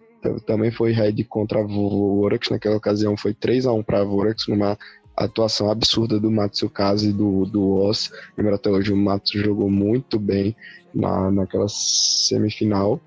Também 0.45 0.69
foi 0.69 0.91
Red 0.91 1.23
contra 1.23 1.61
a 1.61 1.63
Vorax, 1.63 2.49
naquela 2.49 2.75
ocasião 2.75 3.15
foi 3.15 3.33
3 3.33 3.65
a 3.65 3.71
1 3.71 3.83
para 3.83 4.01
a 4.01 4.03
Vorax, 4.03 4.47
numa 4.47 4.77
atuação 5.15 5.69
absurda 5.69 6.19
do 6.19 6.31
Matsukaze 6.31 7.09
e 7.09 7.13
do, 7.13 7.45
do 7.45 7.75
Oz. 7.75 8.11
Lembra 8.37 8.55
até 8.55 8.69
hoje, 8.69 8.91
o 8.91 8.97
Matsu 8.97 9.37
jogou 9.37 9.69
muito 9.69 10.17
bem 10.17 10.55
na, 10.93 11.29
naquela 11.29 11.67
semifinal. 11.67 12.99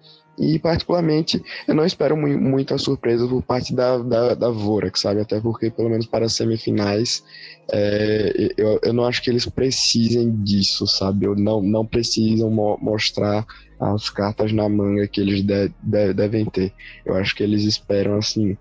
E, 0.43 0.59
particularmente, 0.59 1.41
eu 1.69 1.75
não 1.75 1.87
espero 1.87 2.17
mu 2.17 2.27
muita 2.27 2.77
surpresa 2.77 3.29
por 3.29 3.45
parte 3.45 3.73
da, 3.73 3.99
da, 3.99 4.35
da 4.35 4.51
Vorax, 4.51 5.01
sabe? 5.01 5.21
Até 5.21 5.41
porque, 5.41 5.71
pelo 5.71 5.89
menos 5.89 6.05
para 6.05 6.27
as 6.27 6.33
semifinais, 6.33 7.23
é, 7.73 8.53
eu, 8.57 8.81
eu 8.83 8.93
não 8.93 9.05
acho 9.05 9.23
que 9.23 9.31
eles 9.31 9.47
precisem 9.47 10.33
disso, 10.43 10.85
sabe? 10.85 11.27
Eu 11.27 11.37
não, 11.37 11.63
não 11.63 11.87
precisam 11.87 12.51
mo 12.51 12.77
mostrar 12.83 13.47
as 13.79 14.11
cartas 14.11 14.53
na 14.53 14.69
manga 14.69 15.07
que 15.07 15.21
eles 15.21 15.45
de, 15.45 15.69
de, 15.81 16.13
devem 16.13 16.45
ter. 16.47 16.73
Eu 17.07 17.15
acho 17.15 17.37
que 17.37 17.45
eles 17.45 17.63
esperam, 17.63 18.17
assim, 18.17 18.59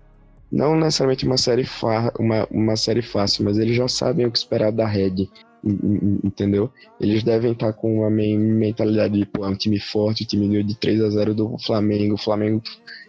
não 0.52 0.76
necessariamente 0.76 1.26
uma 1.26 1.36
série, 1.36 1.66
uma, 2.16 2.46
uma 2.48 2.76
série 2.76 3.02
fácil, 3.02 3.44
mas 3.44 3.58
eles 3.58 3.74
já 3.74 3.88
sabem 3.88 4.24
o 4.24 4.30
que 4.30 4.38
esperar 4.38 4.70
da 4.70 4.86
Red 4.86 5.28
entendeu? 5.64 6.70
Eles 7.00 7.22
devem 7.22 7.52
estar 7.52 7.72
com 7.72 8.00
uma 8.00 8.10
mentalidade 8.10 9.18
de, 9.18 9.24
pô, 9.24 9.44
é 9.44 9.48
um 9.48 9.54
time 9.54 9.78
forte, 9.78 10.24
o 10.24 10.26
time 10.26 10.48
ganhou 10.48 10.64
de 10.64 10.74
3 10.74 11.00
a 11.02 11.10
0 11.10 11.34
do 11.34 11.58
Flamengo, 11.58 12.14
o 12.14 12.18
Flamengo 12.18 12.62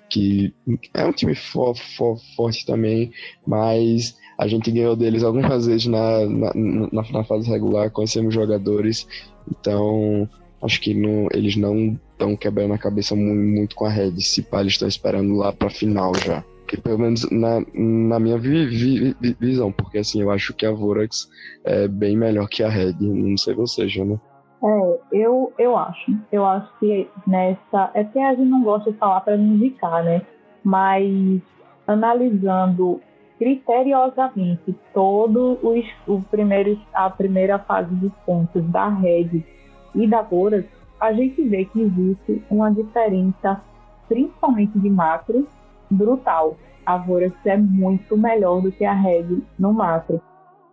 que 0.09 0.53
é 0.93 1.03
um 1.03 1.11
time 1.11 1.33
for, 1.33 1.75
for, 1.75 2.19
forte 2.35 2.65
também, 2.67 3.11
mas 3.47 4.15
a 4.37 4.47
gente 4.47 4.71
ganhou 4.71 4.95
deles 4.95 5.23
algumas 5.23 5.65
vezes 5.67 5.87
na, 5.87 6.25
na, 6.27 6.51
na, 6.53 7.11
na 7.11 7.23
fase 7.23 7.49
regular, 7.49 7.89
conhecemos 7.89 8.33
jogadores, 8.33 9.07
então 9.49 10.29
acho 10.61 10.79
que 10.79 10.93
não, 10.93 11.27
eles 11.33 11.55
não 11.55 11.99
estão 12.11 12.35
quebrando 12.35 12.75
a 12.75 12.77
cabeça 12.77 13.15
muito, 13.15 13.41
muito 13.41 13.75
com 13.75 13.85
a 13.85 13.89
Red, 13.89 14.21
se 14.21 14.43
pá, 14.43 14.61
eles 14.61 14.73
estão 14.73 14.87
esperando 14.87 15.35
lá 15.35 15.51
para 15.51 15.69
final 15.71 16.13
já 16.15 16.45
que 16.73 16.81
pelo 16.81 16.97
menos 16.97 17.29
na, 17.29 17.63
na 17.71 18.19
minha 18.19 18.37
vi, 18.37 18.65
vi, 18.65 19.15
vi, 19.21 19.37
visão, 19.39 19.71
porque 19.71 19.99
assim, 19.99 20.21
eu 20.21 20.31
acho 20.31 20.55
que 20.55 20.65
a 20.65 20.71
Vorax 20.71 21.29
é 21.63 21.87
bem 21.87 22.17
melhor 22.17 22.47
que 22.49 22.63
a 22.63 22.69
Red, 22.69 22.95
não 22.99 23.37
sei 23.37 23.53
você, 23.53 23.87
Jana. 23.87 24.19
É, 24.63 24.99
eu, 25.11 25.53
eu 25.59 25.77
acho. 25.77 26.11
Eu 26.31 26.43
acho 26.43 26.67
que 26.79 27.07
nessa. 27.27 27.91
É 27.93 28.03
que 28.03 28.17
a 28.17 28.33
gente 28.33 28.49
não 28.49 28.63
gosta 28.63 28.91
de 28.91 28.97
falar 28.97 29.21
para 29.21 29.37
indicar, 29.37 30.03
né? 30.03 30.23
Mas 30.63 31.41
analisando 31.85 32.99
criteriosamente 33.37 34.73
todo 34.93 35.59
os, 35.61 35.85
o 36.07 36.21
primeiro, 36.23 36.79
a 36.91 37.09
primeira 37.09 37.59
fase 37.59 37.93
dos 37.93 38.13
pontos 38.25 38.63
da 38.71 38.87
Red 38.87 39.43
e 39.93 40.07
da 40.07 40.23
Vorax, 40.23 40.65
a 40.99 41.13
gente 41.13 41.39
vê 41.43 41.65
que 41.65 41.81
existe 41.81 42.43
uma 42.49 42.71
diferença, 42.71 43.61
principalmente 44.07 44.79
de 44.79 44.89
macro, 44.89 45.47
brutal. 45.93 46.57
A 46.85 46.97
Vorax 46.97 47.33
é 47.45 47.57
muito 47.57 48.17
melhor 48.17 48.61
do 48.61 48.71
que 48.71 48.83
a 48.83 48.93
Red 48.93 49.41
no 49.57 49.73
macro. 49.73 50.21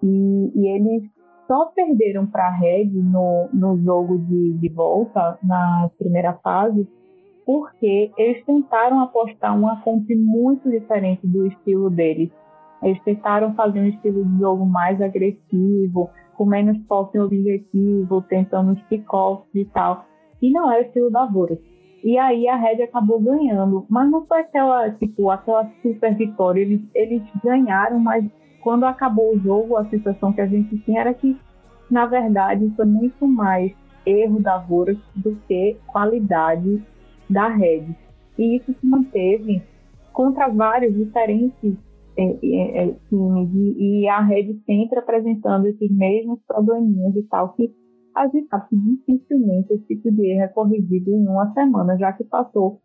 E, 0.03 0.53
e 0.55 0.69
eles 0.69 1.09
só 1.47 1.67
perderam 1.67 2.27
para 2.27 2.47
a 2.47 2.57
Red 2.57 2.91
no, 2.93 3.49
no 3.53 3.77
jogo 3.83 4.19
de, 4.19 4.55
de 4.55 4.69
volta, 4.69 5.39
na 5.43 5.91
primeira 5.99 6.35
fase, 6.35 6.89
porque 7.45 8.13
eles 8.17 8.45
tentaram 8.45 9.01
apostar 9.01 9.57
uma 9.57 9.81
comp 9.83 10.09
muito 10.17 10.71
diferente 10.71 11.27
do 11.27 11.47
estilo 11.47 11.91
deles. 11.91 12.31
Eles 12.83 13.03
tentaram 13.03 13.55
fazer 13.55 13.81
um 13.81 13.89
estilo 13.89 14.25
de 14.25 14.39
jogo 14.39 14.65
mais 14.65 15.01
agressivo, 15.03 16.11
com 16.37 16.47
menos 16.47 16.79
foco 16.87 17.17
em 17.17 17.21
objetivo, 17.21 18.23
tentando 18.23 18.73
os 18.73 18.83
pick-offs 18.83 19.55
e 19.55 19.65
tal. 19.67 20.07
E 20.41 20.51
não 20.51 20.73
é 20.73 20.79
o 20.79 20.83
estilo 20.83 21.11
da 21.11 21.27
Vorax. 21.27 21.61
E 22.03 22.17
aí 22.19 22.49
a 22.49 22.57
Red 22.57 22.83
acabou 22.83 23.21
ganhando. 23.21 23.87
Mas 23.89 24.11
não 24.11 24.25
foi 24.27 24.41
aquela, 24.41 24.91
tipo, 24.93 25.31
aquela 25.31 25.71
super 25.83 26.15
vitória. 26.17 26.63
Eles, 26.63 26.83
eles 26.95 27.23
ganharam, 27.43 27.99
mas 27.99 28.25
quando 28.63 28.85
acabou 28.85 29.35
o 29.35 29.39
jogo, 29.39 29.77
a 29.77 29.85
sensação 29.87 30.33
que 30.33 30.41
a 30.41 30.47
gente 30.47 30.79
tinha 30.79 31.01
era 31.01 31.15
que, 31.15 31.37
na 31.91 32.07
verdade, 32.07 32.73
foi 32.77 32.87
muito 32.87 33.27
mais 33.27 33.73
erro 34.07 34.41
da 34.41 34.59
Vorax 34.59 34.99
do 35.17 35.37
que 35.47 35.77
qualidade 35.87 36.83
da 37.29 37.49
Red. 37.49 37.95
E 38.39 38.57
isso 38.57 38.73
se 38.73 38.87
manteve 38.87 39.63
contra 40.13 40.49
vários 40.49 40.95
diferentes 40.95 41.77
é, 42.17 42.23
é, 42.23 42.85
é, 42.85 42.95
times 43.09 43.51
e, 43.55 44.03
e, 44.03 44.09
a 44.09 44.21
Red 44.21 44.55
sempre 44.67 44.99
apresentando 44.99 45.67
esses 45.67 45.91
mesmos 45.91 46.41
probleminhas 46.47 47.15
e 47.17 47.23
tal, 47.25 47.53
que 47.55 47.73
a 48.15 48.27
gente 48.29 48.49
sabe 48.49 48.69
que 48.69 48.77
dificilmente 48.77 49.73
esse 49.73 49.85
tipo 49.87 50.11
de 50.11 50.27
erro 50.27 50.43
é 50.43 50.49
corrigido 50.49 51.11
em 51.11 51.27
uma 51.29 51.53
semana, 51.53 51.97
já 51.97 52.13
que 52.13 52.25
passou 52.25 52.81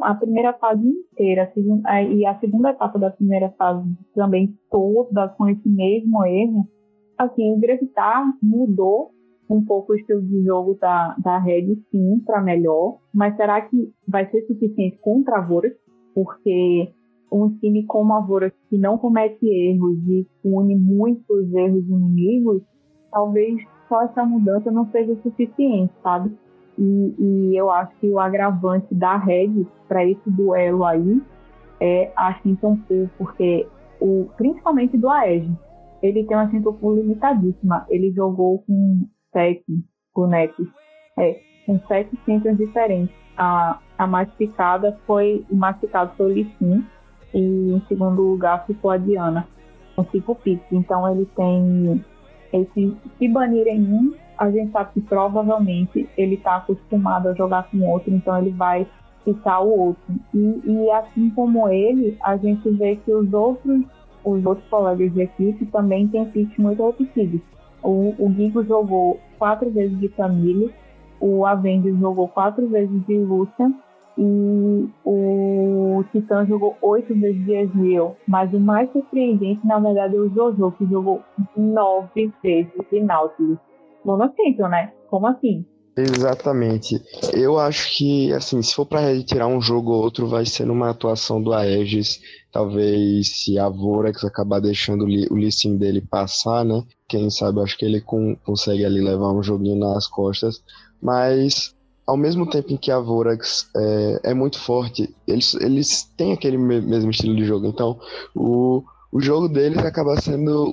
a 0.00 0.14
primeira 0.14 0.52
fase 0.54 0.86
inteira 0.86 1.50
a 1.84 2.02
e 2.02 2.26
a 2.26 2.38
segunda 2.38 2.70
etapa 2.70 2.98
da 2.98 3.10
primeira 3.10 3.50
fase 3.52 3.88
também 4.14 4.54
toda 4.70 5.28
com 5.30 5.48
esse 5.48 5.68
mesmo 5.68 6.24
erro. 6.26 6.68
Assim, 7.16 7.52
o 7.52 7.58
Gravitar 7.58 8.24
mudou 8.42 9.12
um 9.48 9.64
pouco 9.64 9.92
o 9.92 9.96
estilo 9.96 10.22
de 10.22 10.44
jogo 10.44 10.74
da, 10.74 11.16
da 11.22 11.38
Red, 11.38 11.76
sim, 11.90 12.20
para 12.26 12.42
melhor, 12.42 12.98
mas 13.14 13.36
será 13.36 13.60
que 13.62 13.90
vai 14.06 14.28
ser 14.30 14.42
suficiente 14.46 14.98
contra 14.98 15.38
a 15.38 15.40
Vorax? 15.40 15.74
Porque 16.14 16.92
um 17.32 17.56
time 17.58 17.84
como 17.86 18.12
a 18.12 18.20
Vorax, 18.20 18.54
que 18.68 18.76
não 18.76 18.98
comete 18.98 19.46
erros 19.46 19.98
e 20.08 20.26
pune 20.42 20.76
muitos 20.76 21.52
erros 21.54 21.88
inimigos, 21.88 22.62
talvez 23.10 23.56
só 23.88 24.02
essa 24.02 24.24
mudança 24.24 24.70
não 24.70 24.90
seja 24.90 25.16
suficiente, 25.22 25.92
sabe? 26.02 26.36
E, 26.78 27.14
e 27.18 27.56
eu 27.56 27.70
acho 27.70 27.94
que 27.96 28.08
o 28.08 28.18
agravante 28.18 28.94
da 28.94 29.16
Red 29.16 29.66
para 29.88 30.04
esse 30.04 30.30
duelo 30.30 30.84
aí 30.84 31.22
é 31.80 32.12
a 32.16 32.34
Shinton 32.34 32.78
porque 33.16 33.66
o, 34.00 34.28
principalmente 34.36 34.96
do 34.96 35.08
Aege, 35.08 35.50
ele 36.02 36.24
tem 36.24 36.36
uma 36.36 36.50
Shinton 36.50 36.76
limitadíssima. 36.94 37.86
Ele 37.88 38.12
jogou 38.12 38.62
com 38.66 39.06
sete 39.32 39.64
bonecos, 40.14 40.68
é, 41.18 41.40
com 41.64 41.78
sete 41.86 42.18
cintas 42.24 42.56
diferentes. 42.56 43.14
A, 43.36 43.78
a 43.98 44.26
picada 44.26 44.98
foi, 45.06 45.44
o 45.50 45.56
mais 45.56 45.76
picado 45.76 46.12
foi 46.16 46.26
o 46.26 46.34
Lissin, 46.34 46.84
e 47.34 47.72
em 47.72 47.82
segundo 47.86 48.22
lugar 48.22 48.64
ficou 48.66 48.90
a 48.90 48.96
Diana, 48.96 49.46
com 49.94 50.04
cinco 50.06 50.34
picks. 50.34 50.66
Então 50.72 51.10
ele 51.10 51.26
tem, 51.36 52.04
esse, 52.52 52.96
se 53.18 53.28
banirem 53.28 53.80
um, 53.80 54.14
a 54.38 54.50
gente 54.50 54.70
sabe 54.70 54.90
que 54.94 55.00
provavelmente 55.00 56.08
ele 56.16 56.34
está 56.34 56.56
acostumado 56.56 57.28
a 57.28 57.34
jogar 57.34 57.70
com 57.70 57.88
outro, 57.88 58.12
então 58.12 58.38
ele 58.38 58.50
vai 58.50 58.86
picar 59.24 59.64
o 59.64 59.78
outro. 59.78 60.14
E, 60.34 60.60
e 60.64 60.90
assim 60.90 61.30
como 61.30 61.68
ele, 61.68 62.16
a 62.22 62.36
gente 62.36 62.68
vê 62.70 62.96
que 62.96 63.12
os 63.12 63.32
outros, 63.32 63.82
os 64.24 64.44
outros 64.44 64.68
colegas 64.68 65.12
de 65.12 65.22
equipe 65.22 65.66
também 65.66 66.06
têm 66.08 66.26
picks 66.26 66.58
muito 66.58 66.84
repetidos. 66.86 67.40
O, 67.82 68.14
o 68.18 68.32
Gigo 68.34 68.64
jogou 68.64 69.20
quatro 69.38 69.70
vezes 69.70 69.98
de 69.98 70.08
Camille, 70.08 70.72
o 71.20 71.46
Avengers 71.46 71.98
jogou 71.98 72.28
quatro 72.28 72.68
vezes 72.68 73.04
de 73.06 73.16
Lucian 73.16 73.74
e 74.18 74.88
o 75.04 76.04
Titã 76.12 76.46
jogou 76.46 76.76
oito 76.82 77.14
vezes 77.14 77.44
de 77.44 77.52
Ezreal. 77.52 78.16
Mas 78.26 78.52
o 78.52 78.60
mais 78.60 78.90
surpreendente, 78.92 79.66
na 79.66 79.78
verdade, 79.78 80.16
é 80.16 80.18
o 80.18 80.28
Jojo, 80.30 80.72
que 80.72 80.86
jogou 80.86 81.22
nove 81.56 82.32
vezes 82.42 82.72
de 82.90 83.00
Nautilus. 83.00 83.58
Monocentro, 84.04 84.68
né? 84.68 84.92
Como 85.10 85.26
assim? 85.26 85.64
Exatamente. 85.96 87.02
Eu 87.32 87.58
acho 87.58 87.96
que, 87.96 88.30
assim, 88.32 88.60
se 88.60 88.74
for 88.74 88.84
para 88.84 89.00
retirar 89.00 89.46
um 89.46 89.60
jogo 89.60 89.92
ou 89.92 90.02
outro, 90.02 90.26
vai 90.26 90.44
ser 90.44 90.66
numa 90.66 90.90
atuação 90.90 91.42
do 91.42 91.54
Aegis. 91.54 92.20
Talvez 92.52 93.40
se 93.40 93.58
a 93.58 93.68
Vorax 93.68 94.22
acabar 94.22 94.60
deixando 94.60 95.04
o 95.04 95.36
listing 95.36 95.76
dele 95.76 96.02
passar, 96.02 96.64
né? 96.64 96.82
Quem 97.08 97.30
sabe, 97.30 97.60
acho 97.60 97.78
que 97.78 97.84
ele 97.84 98.00
com, 98.00 98.36
consegue 98.44 98.84
ali 98.84 99.00
levar 99.00 99.32
um 99.32 99.42
joguinho 99.42 99.78
nas 99.78 100.06
costas. 100.06 100.62
Mas, 101.02 101.74
ao 102.06 102.16
mesmo 102.16 102.48
tempo 102.48 102.72
em 102.72 102.76
que 102.76 102.90
a 102.90 103.00
Vorax 103.00 103.68
é, 103.76 104.30
é 104.30 104.34
muito 104.34 104.60
forte, 104.60 105.14
eles, 105.26 105.54
eles 105.54 106.04
têm 106.16 106.32
aquele 106.32 106.56
mesmo 106.56 107.10
estilo 107.10 107.34
de 107.34 107.44
jogo. 107.44 107.66
Então, 107.66 107.98
o, 108.34 108.84
o 109.10 109.20
jogo 109.20 109.48
deles 109.48 109.78
acaba 109.78 110.20
sendo 110.20 110.72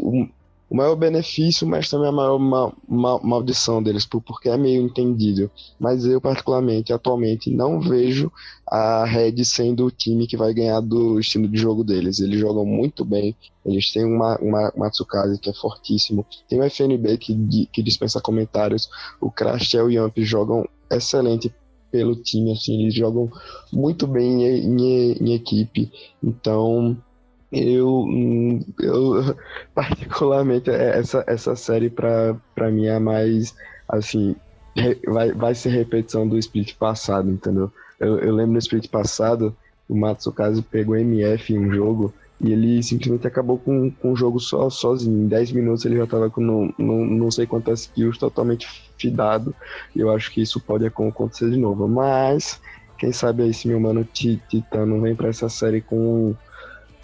o 0.74 0.76
maior 0.76 0.96
benefício, 0.96 1.68
mas 1.68 1.88
também 1.88 2.10
a 2.10 2.12
maior 2.12 2.40
ma 2.40 2.74
ma 2.88 3.20
maldição 3.20 3.82
deles, 3.82 4.08
porque 4.08 4.50
é 4.50 4.58
meio 4.58 4.82
entendido. 4.82 5.52
Mas 5.80 6.04
eu, 6.04 6.20
particularmente, 6.20 6.92
atualmente, 6.92 7.52
não 7.52 7.80
vejo 7.80 8.32
a 8.66 9.06
Red 9.06 9.46
sendo 9.46 9.86
o 9.86 9.92
time 9.92 10.26
que 10.26 10.36
vai 10.36 10.52
ganhar 10.52 10.80
do 10.80 11.20
estilo 11.20 11.48
de 11.48 11.60
jogo 11.60 11.84
deles. 11.84 12.20
Eles 12.20 12.40
jogam 12.40 12.66
muito 12.66 13.06
bem, 13.06 13.36
eles 13.64 13.94
têm 13.94 14.04
uma, 14.04 14.36
uma, 14.40 14.90
Tsukasa 14.90 15.38
que 15.38 15.48
é 15.48 15.54
fortíssimo, 15.54 16.26
tem 16.50 16.60
o 16.60 16.64
FNB 16.64 17.20
que, 17.20 17.68
que 17.72 17.84
dispensa 17.84 18.20
comentários, 18.20 18.90
o 19.22 19.30
Crashel 19.30 19.92
e 19.92 20.00
o 20.00 20.06
Yamp 20.06 20.18
jogam 20.22 20.68
excelente 20.90 21.54
pelo 21.92 22.16
time, 22.16 22.52
assim, 22.52 22.82
eles 22.82 22.96
jogam 22.96 23.32
muito 23.72 24.08
bem 24.08 24.44
em, 24.44 24.82
em, 24.82 25.12
em 25.22 25.34
equipe, 25.36 25.92
então 26.24 26.98
eu, 27.54 28.08
eu 28.80 29.38
particularmente 29.74 30.70
é, 30.70 31.00
essa, 31.00 31.24
essa 31.28 31.56
série 31.56 31.90
para 31.90 32.72
mim 32.72 32.88
é 32.88 33.00
mais 33.00 33.56
assim 33.88 34.36
vai, 35.06 35.32
vai 35.32 35.54
ser 35.54 35.70
repetição 35.70 36.28
do 36.28 36.38
split 36.40 36.76
passado, 36.76 37.30
entendeu? 37.30 37.72
Eu, 38.00 38.18
eu 38.20 38.34
lembro 38.34 38.54
no 38.54 38.60
split 38.60 38.90
passado 38.90 39.56
o 39.88 39.96
Matsukaze 39.96 40.62
pegou 40.62 40.96
MF 40.96 41.54
em 41.54 41.60
um 41.60 41.72
jogo 41.72 42.14
e 42.42 42.52
ele 42.52 42.82
simplesmente 42.84 43.28
acabou 43.28 43.58
com, 43.58 43.90
com 43.92 44.12
o 44.12 44.16
jogo 44.16 44.40
só, 44.40 44.70
sozinho. 44.70 45.26
Em 45.26 45.28
10 45.28 45.52
minutos 45.52 45.86
ele 45.86 45.98
já 45.98 46.04
estava 46.04 46.30
com 46.30 46.42
não, 46.42 46.74
não, 46.78 47.06
não 47.06 47.32
sei 47.32 47.46
quantas 47.46 47.86
kills, 47.86 48.20
totalmente 48.20 48.68
fidado. 48.98 49.56
E 49.96 50.00
eu 50.00 50.12
acho 50.12 50.32
que 50.32 50.42
isso 50.42 50.60
pode 50.60 50.86
acontecer 50.86 51.50
de 51.50 51.58
novo. 51.58 51.88
Mas, 51.88 52.60
quem 52.98 53.12
sabe 53.12 53.44
aí 53.44 53.54
se 53.54 53.68
meu 53.68 53.80
mano 53.80 54.04
Titano 54.04 55.02
vem 55.02 55.16
para 55.16 55.30
essa 55.30 55.48
série 55.48 55.80
com 55.80 56.36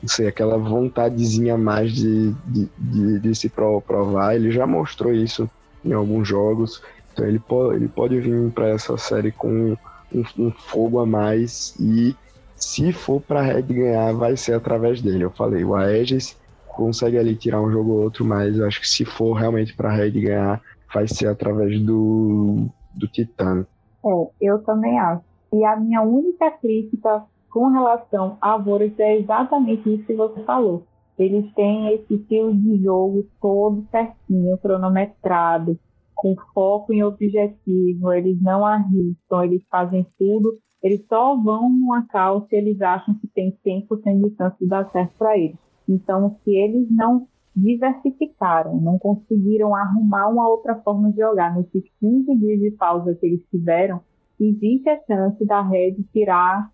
não 0.01 0.09
sei, 0.09 0.27
aquela 0.27 0.57
vontadezinha 0.57 1.57
mais 1.57 1.91
de, 1.93 2.31
de, 2.45 2.69
de, 2.77 3.19
de 3.19 3.35
se 3.35 3.49
provar. 3.49 4.35
Ele 4.35 4.51
já 4.51 4.65
mostrou 4.65 5.13
isso 5.13 5.49
em 5.83 5.93
alguns 5.93 6.27
jogos. 6.27 6.81
Então 7.11 7.25
ele, 7.25 7.39
pode, 7.39 7.75
ele 7.75 7.87
pode 7.87 8.19
vir 8.19 8.51
para 8.51 8.69
essa 8.69 8.97
série 8.97 9.31
com 9.31 9.75
um, 10.13 10.23
um, 10.37 10.51
fogo 10.51 10.99
a 10.99 11.05
mais. 11.05 11.75
E 11.79 12.15
se 12.55 12.91
for 12.93 13.21
para 13.21 13.41
Red 13.41 13.63
ganhar, 13.63 14.13
vai 14.13 14.37
ser 14.37 14.53
através 14.53 15.01
dele. 15.01 15.23
Eu 15.23 15.31
falei, 15.31 15.63
o 15.63 15.75
Aegis 15.75 16.37
consegue 16.67 17.17
ali 17.17 17.35
tirar 17.35 17.61
um 17.61 17.71
jogo 17.71 17.91
ou 17.91 18.03
outro, 18.03 18.23
mas 18.23 18.57
eu 18.57 18.65
acho 18.65 18.79
que 18.79 18.87
se 18.87 19.03
for 19.03 19.33
realmente 19.33 19.75
para 19.75 19.91
Red 19.91 20.11
ganhar, 20.11 20.61
vai 20.93 21.07
ser 21.07 21.27
através 21.27 21.79
do, 21.81 22.67
do 22.93 23.07
Titã. 23.07 23.65
É, 24.05 24.27
eu 24.41 24.59
também 24.59 24.97
acho. 24.97 25.21
E 25.51 25.65
a 25.65 25.75
minha 25.75 26.01
única 26.01 26.51
crítica 26.51 27.23
com 27.49 27.67
relação 27.67 28.37
a 28.41 28.57
Vorax 28.57 28.97
é 28.99 29.17
exatamente 29.17 29.93
isso 29.93 30.05
que 30.05 30.13
você 30.13 30.41
falou. 30.43 30.83
Eles 31.17 31.51
têm 31.53 31.93
esse 31.93 32.13
estilo 32.13 32.55
de 32.55 32.81
jogo 32.81 33.27
todo 33.41 33.85
certinho, 33.91 34.57
cronometrado, 34.59 35.77
com 36.15 36.35
foco 36.53 36.93
em 36.93 37.03
objetivo, 37.03 38.13
eles 38.13 38.41
não 38.41 38.65
arriscam, 38.65 39.43
eles 39.43 39.63
fazem 39.69 40.05
tudo, 40.17 40.57
eles 40.81 41.05
só 41.07 41.35
vão 41.35 41.69
numa 41.69 42.05
cal 42.07 42.45
se 42.47 42.55
eles 42.55 42.81
acham 42.81 43.13
que 43.15 43.27
tem 43.27 43.57
100% 43.65 44.29
de 44.29 44.35
chance 44.35 44.57
de 44.59 44.67
dar 44.67 44.89
certo 44.91 45.13
para 45.17 45.37
eles. 45.37 45.57
Então, 45.87 46.37
se 46.43 46.51
eles 46.51 46.89
não 46.89 47.27
diversificaram, 47.55 48.79
não 48.79 48.97
conseguiram 48.97 49.75
arrumar 49.75 50.29
uma 50.29 50.47
outra 50.47 50.75
forma 50.75 51.11
de 51.11 51.17
jogar 51.17 51.55
nesses 51.55 51.83
15 51.99 52.35
dias 52.37 52.59
de 52.59 52.71
pausa 52.71 53.15
que 53.15 53.25
eles 53.25 53.43
tiveram, 53.49 53.99
existe 54.39 54.89
a 54.89 54.99
chance 55.05 55.45
da 55.45 55.61
Red 55.61 55.95
tirar 56.13 56.69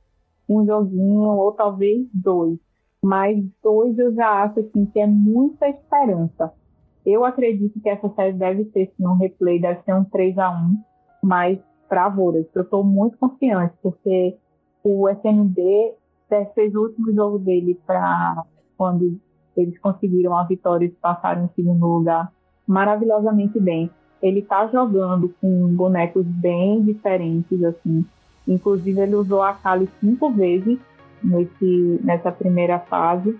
um 0.47 0.65
joguinho 0.65 1.29
ou 1.29 1.51
talvez 1.51 2.07
dois. 2.13 2.57
Mas 3.03 3.43
dois 3.61 3.97
eu 3.97 4.13
já 4.13 4.43
acho 4.43 4.59
assim, 4.59 4.85
que 4.85 4.99
é 4.99 5.07
muita 5.07 5.67
esperança. 5.69 6.53
Eu 7.05 7.23
acredito 7.23 7.79
que 7.79 7.89
essa 7.89 8.09
série 8.09 8.33
deve 8.33 8.65
ser, 8.71 8.87
se 8.87 9.01
não 9.01 9.15
replay, 9.15 9.61
deve 9.61 9.81
ser 9.83 9.93
um 9.93 10.03
3 10.05 10.37
a 10.39 10.49
1 10.49 10.77
mas 11.21 11.59
para 11.89 12.09
Voras. 12.09 12.45
Eu 12.53 12.61
estou 12.61 12.83
muito 12.83 13.17
confiante, 13.17 13.73
porque 13.81 14.37
o 14.83 15.09
SND 15.09 15.93
fez 16.53 16.75
o 16.75 16.81
último 16.81 17.13
jogo 17.13 17.39
dele 17.39 17.79
para 17.85 18.43
quando 18.77 19.19
eles 19.55 19.77
conseguiram 19.79 20.35
a 20.35 20.43
vitória 20.43 20.85
e 20.85 20.89
passaram 20.89 21.45
em 21.45 21.49
segundo 21.55 21.85
lugar 21.85 22.31
maravilhosamente 22.67 23.59
bem. 23.59 23.89
Ele 24.21 24.39
está 24.39 24.67
jogando 24.67 25.33
com 25.39 25.67
bonecos 25.75 26.25
bem 26.25 26.83
diferentes, 26.83 27.63
assim, 27.63 28.05
Inclusive, 28.47 28.99
ele 28.99 29.15
usou 29.15 29.41
a 29.41 29.53
Kali 29.53 29.89
cinco 29.99 30.29
vezes 30.31 30.77
nesse, 31.23 31.99
nessa 32.03 32.31
primeira 32.31 32.79
fase 32.79 33.35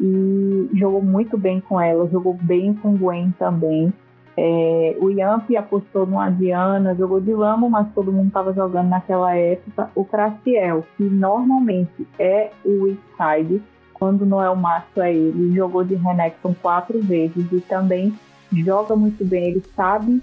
e 0.00 0.70
jogou 0.74 1.02
muito 1.02 1.36
bem 1.36 1.60
com 1.60 1.80
ela, 1.80 2.08
jogou 2.08 2.34
bem 2.34 2.74
com 2.74 2.96
Gwen 2.96 3.34
também. 3.38 3.92
É, 4.36 4.96
o 4.98 5.10
Yamp 5.10 5.50
apostou 5.58 6.06
no 6.06 6.18
Diana, 6.30 6.94
jogou 6.94 7.20
de 7.20 7.32
Lamo, 7.32 7.68
mas 7.68 7.92
todo 7.94 8.12
mundo 8.12 8.28
estava 8.28 8.52
jogando 8.54 8.88
naquela 8.88 9.34
época. 9.34 9.90
O 9.94 10.04
Craciel, 10.04 10.84
que 10.96 11.02
normalmente 11.02 12.06
é 12.18 12.50
o 12.64 12.84
weak 12.84 13.00
side, 13.16 13.62
quando 13.92 14.24
não 14.24 14.42
é 14.42 14.48
o 14.48 14.56
macho 14.56 15.00
é 15.02 15.12
ele, 15.12 15.54
jogou 15.54 15.84
de 15.84 15.94
Renekton 15.94 16.54
quatro 16.62 16.98
vezes 17.02 17.52
e 17.52 17.60
também 17.60 18.14
joga 18.50 18.96
muito 18.96 19.22
bem. 19.24 19.48
Ele 19.50 19.62
sabe 19.76 20.22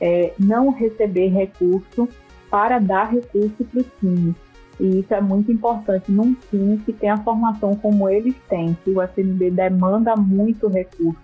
é, 0.00 0.32
não 0.38 0.70
receber 0.70 1.28
recurso 1.28 2.08
para 2.50 2.78
dar 2.78 3.10
recurso 3.10 3.64
para 3.64 3.80
o 3.80 3.84
time. 4.00 4.34
E 4.80 5.00
isso 5.00 5.12
é 5.12 5.20
muito 5.20 5.50
importante 5.50 6.10
num 6.10 6.34
time 6.34 6.78
que 6.78 6.92
tem 6.92 7.10
a 7.10 7.16
formação 7.18 7.74
como 7.74 8.08
eles 8.08 8.34
têm, 8.48 8.76
que 8.84 8.90
o 8.90 9.02
FNB 9.02 9.50
demanda 9.50 10.14
muito 10.16 10.68
recurso. 10.68 11.18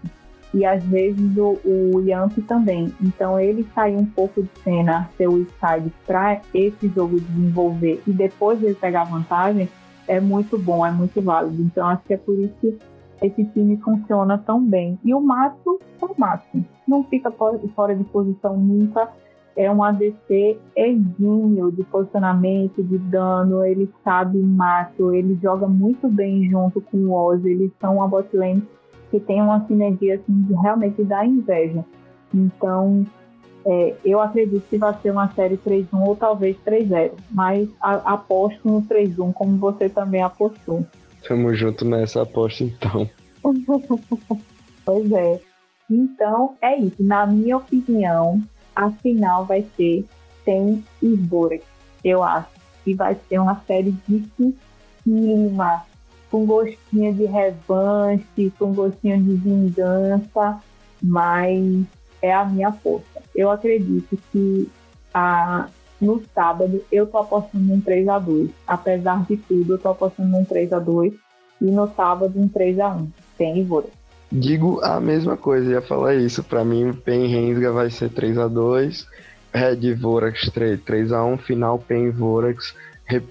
E 0.52 0.64
às 0.64 0.82
vezes 0.84 1.36
o, 1.36 1.58
o 1.64 2.42
também. 2.46 2.92
Então 3.00 3.38
ele 3.38 3.66
sair 3.74 3.96
um 3.96 4.04
pouco 4.04 4.42
de 4.42 4.50
cena, 4.62 5.08
ser 5.16 5.28
o 5.28 5.44
side 5.44 5.92
para 6.06 6.40
esse 6.52 6.88
jogo 6.88 7.20
desenvolver 7.20 8.02
e 8.06 8.12
depois 8.12 8.62
ele 8.62 8.74
pegar 8.74 9.04
vantagem, 9.04 9.68
é 10.06 10.20
muito 10.20 10.58
bom, 10.58 10.84
é 10.84 10.90
muito 10.90 11.20
válido. 11.20 11.60
Então 11.62 11.88
acho 11.88 12.02
que 12.04 12.14
é 12.14 12.16
por 12.16 12.38
isso 12.38 12.54
que 12.60 12.78
esse 13.22 13.44
time 13.46 13.76
funciona 13.78 14.38
tão 14.38 14.64
bem. 14.64 14.98
E 15.04 15.14
o 15.14 15.20
Mato 15.20 15.80
é 16.00 16.04
o 16.04 16.14
Mato. 16.16 16.64
Não 16.86 17.02
fica 17.04 17.30
fora 17.30 17.96
de 17.96 18.04
posição 18.04 18.56
nunca 18.56 19.08
é 19.56 19.70
um 19.70 19.82
ADC 19.82 20.58
exímio 20.76 21.70
de 21.70 21.84
posicionamento, 21.84 22.82
de 22.82 22.98
dano, 22.98 23.64
ele 23.64 23.88
sabe 24.02 24.38
mato, 24.38 25.12
ele 25.12 25.38
joga 25.40 25.66
muito 25.66 26.08
bem 26.08 26.48
junto 26.50 26.80
com 26.80 26.98
o 26.98 27.12
Oz, 27.12 27.44
eles 27.44 27.70
são 27.80 27.96
uma 27.96 28.08
botlane 28.08 28.62
que 29.10 29.20
tem 29.20 29.40
uma 29.40 29.64
sinergia 29.66 30.16
assim, 30.16 30.42
de 30.42 30.54
realmente 30.54 31.02
dar 31.04 31.24
inveja. 31.24 31.84
Então, 32.32 33.06
é, 33.64 33.94
eu 34.04 34.20
acredito 34.20 34.64
que 34.68 34.76
vai 34.76 34.92
ser 35.00 35.12
uma 35.12 35.32
série 35.34 35.56
3-1 35.56 35.86
ou 35.92 36.16
talvez 36.16 36.56
3-0, 36.66 37.12
mas 37.30 37.68
a, 37.80 38.14
aposto 38.14 38.68
no 38.68 38.82
3-1, 38.82 39.32
como 39.32 39.56
você 39.56 39.88
também 39.88 40.22
apostou. 40.22 40.84
Tamo 41.26 41.54
junto 41.54 41.84
nessa 41.84 42.22
aposta 42.22 42.64
então. 42.64 43.08
pois 44.84 45.12
é. 45.12 45.40
Então, 45.90 46.56
é 46.60 46.78
isso. 46.78 47.02
Na 47.02 47.26
minha 47.26 47.56
opinião, 47.56 48.42
a 48.74 48.90
final 48.90 49.44
vai 49.44 49.66
ser 49.76 50.04
sem 50.44 50.84
Isborex, 51.02 51.64
eu 52.04 52.22
acho. 52.22 52.48
E 52.86 52.94
vai 52.94 53.16
ser 53.28 53.38
uma 53.38 53.60
série 53.66 53.94
dificílima, 54.06 55.84
com 56.30 56.44
gostinho 56.44 57.14
de 57.14 57.24
revanche, 57.24 58.52
com 58.58 58.74
gostinho 58.74 59.22
de 59.22 59.34
vingança, 59.34 60.60
mas 61.02 61.86
é 62.20 62.32
a 62.32 62.44
minha 62.44 62.72
força. 62.72 63.22
Eu 63.34 63.50
acredito 63.50 64.18
que 64.30 64.68
a, 65.12 65.68
no 66.00 66.22
sábado 66.34 66.84
eu 66.90 67.06
tô 67.06 67.18
apostando 67.18 67.72
um 67.72 67.80
3 67.80 68.08
a 68.08 68.18
2 68.18 68.50
Apesar 68.66 69.24
de 69.24 69.36
tudo, 69.36 69.74
eu 69.74 69.78
tô 69.78 69.90
apostando 69.90 70.36
um 70.36 70.44
3 70.44 70.72
a 70.72 70.78
2 70.78 71.14
e 71.60 71.64
no 71.64 71.86
sábado 71.94 72.38
um 72.38 72.48
3 72.48 72.80
a 72.80 72.88
1 72.88 73.08
sem 73.38 73.58
Ivorex. 73.58 74.03
Digo 74.36 74.80
a 74.82 74.98
mesma 74.98 75.36
coisa, 75.36 75.70
ia 75.70 75.80
falar 75.80 76.16
isso. 76.16 76.42
Para 76.42 76.64
mim, 76.64 76.92
Pen 76.92 77.28
Rensga 77.28 77.70
vai 77.70 77.88
ser 77.88 78.10
3 78.10 78.36
a 78.36 78.48
2 78.48 79.06
Red 79.54 79.94
Vorax 79.94 80.50
3, 80.52 80.80
3 80.82 81.12
a 81.12 81.24
1 81.24 81.38
final 81.38 81.78
Pen 81.78 82.10
Vorax. 82.10 82.74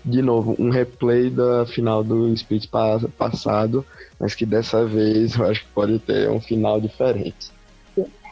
De 0.05 0.21
novo, 0.21 0.55
um 0.57 0.69
replay 0.69 1.29
da 1.29 1.65
final 1.65 2.05
do 2.05 2.31
Split 2.33 2.69
passado, 3.17 3.85
mas 4.17 4.33
que 4.33 4.45
dessa 4.45 4.85
vez 4.85 5.35
eu 5.35 5.45
acho 5.45 5.65
que 5.65 5.71
pode 5.73 5.99
ter 5.99 6.29
um 6.29 6.39
final 6.39 6.79
diferente. 6.79 7.51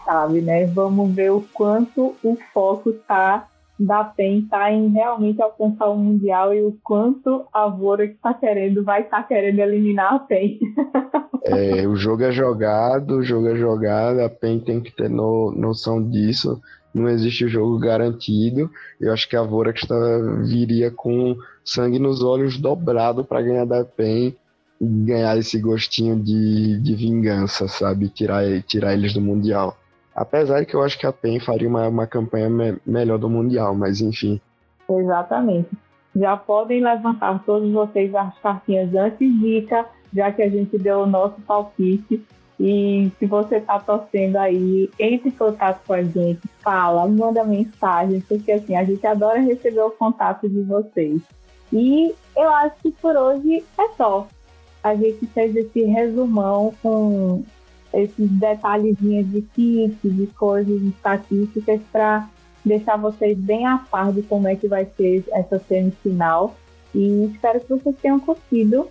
Sabe, 0.05 0.39
né? 0.39 0.65
Vamos 0.67 1.13
ver 1.13 1.31
o 1.31 1.41
quanto 1.53 2.15
o 2.23 2.37
foco 2.53 2.93
tá 2.93 3.47
da 3.85 4.03
PEN 4.03 4.47
tá 4.49 4.71
em 4.71 4.89
realmente 4.89 5.41
alcançar 5.41 5.87
o 5.87 5.97
Mundial 5.97 6.53
e 6.53 6.61
o 6.61 6.77
quanto 6.83 7.45
a 7.51 7.67
Vorax 7.67 8.13
está 8.13 8.33
querendo, 8.33 8.83
vai 8.83 9.01
estar 9.01 9.21
tá 9.21 9.23
querendo 9.23 9.59
eliminar 9.59 10.13
a 10.13 10.19
PEN. 10.19 10.59
É, 11.43 11.87
o 11.87 11.95
jogo 11.95 12.21
é 12.21 12.31
jogado, 12.31 13.15
o 13.17 13.23
jogo 13.23 13.47
é 13.47 13.55
jogado, 13.55 14.19
a 14.19 14.29
PEN 14.29 14.59
tem 14.59 14.79
que 14.79 14.91
ter 14.91 15.09
no, 15.09 15.51
noção 15.51 16.07
disso. 16.07 16.61
Não 16.93 17.09
existe 17.09 17.47
jogo 17.47 17.79
garantido. 17.79 18.69
Eu 18.99 19.11
acho 19.11 19.27
que 19.27 19.35
a 19.35 19.41
Vorax 19.41 19.81
tá, 19.81 19.95
viria 20.43 20.91
com 20.91 21.35
sangue 21.65 21.97
nos 21.97 22.21
olhos 22.21 22.59
dobrado 22.59 23.25
para 23.25 23.41
ganhar 23.41 23.65
da 23.65 23.83
PEN 23.83 24.35
ganhar 24.79 25.37
esse 25.37 25.59
gostinho 25.59 26.15
de, 26.19 26.79
de 26.79 26.95
vingança, 26.95 27.67
sabe? 27.67 28.09
Tirar, 28.09 28.43
tirar 28.63 28.93
eles 28.93 29.13
do 29.13 29.21
Mundial. 29.21 29.77
Apesar 30.15 30.59
de 30.59 30.65
que 30.65 30.75
eu 30.75 30.83
acho 30.83 30.99
que 30.99 31.05
a 31.05 31.13
PEN 31.13 31.39
faria 31.39 31.67
uma, 31.67 31.87
uma 31.87 32.07
campanha 32.07 32.49
me, 32.49 32.77
melhor 32.85 33.17
do 33.17 33.29
Mundial, 33.29 33.73
mas 33.73 34.01
enfim. 34.01 34.39
Exatamente. 34.89 35.69
Já 36.15 36.35
podem 36.35 36.83
levantar 36.83 37.41
todos 37.45 37.71
vocês 37.71 38.13
as 38.13 38.37
cartinhas 38.39 38.93
antes 38.93 39.39
dica 39.39 39.85
já 40.13 40.31
que 40.31 40.41
a 40.41 40.49
gente 40.49 40.77
deu 40.77 41.01
o 41.01 41.05
nosso 41.05 41.39
palpite. 41.41 42.23
E 42.59 43.11
se 43.17 43.25
você 43.25 43.55
está 43.55 43.79
torcendo 43.79 44.35
aí, 44.35 44.89
entre 44.99 45.29
em 45.29 45.31
contato 45.31 45.81
com 45.85 45.93
a 45.93 46.03
gente, 46.03 46.41
fala, 46.59 47.07
manda 47.07 47.43
mensagem, 47.43 48.21
porque 48.21 48.51
assim, 48.51 48.75
a 48.75 48.83
gente 48.83 49.05
adora 49.07 49.39
receber 49.39 49.81
o 49.81 49.89
contato 49.89 50.47
de 50.47 50.61
vocês. 50.61 51.21
E 51.73 52.13
eu 52.35 52.49
acho 52.49 52.75
que 52.83 52.91
por 52.91 53.15
hoje 53.15 53.63
é 53.79 53.87
só. 53.97 54.27
A 54.83 54.93
gente 54.95 55.25
fez 55.27 55.55
esse 55.55 55.83
resumão 55.85 56.73
com 56.83 57.43
esses 57.93 58.29
detalhezinhos 58.29 59.29
de 59.31 59.41
kit, 59.41 59.97
de 60.03 60.27
coisas 60.27 60.81
estatísticas 60.81 61.81
para 61.91 62.29
deixar 62.63 62.97
vocês 62.97 63.37
bem 63.37 63.65
a 63.65 63.77
par 63.77 64.11
de 64.11 64.21
como 64.21 64.47
é 64.47 64.55
que 64.55 64.67
vai 64.67 64.85
ser 64.97 65.23
essa 65.31 65.59
semifinal. 65.59 66.55
E 66.93 67.25
espero 67.33 67.59
que 67.59 67.69
vocês 67.69 67.95
tenham 68.01 68.19
curtido 68.19 68.87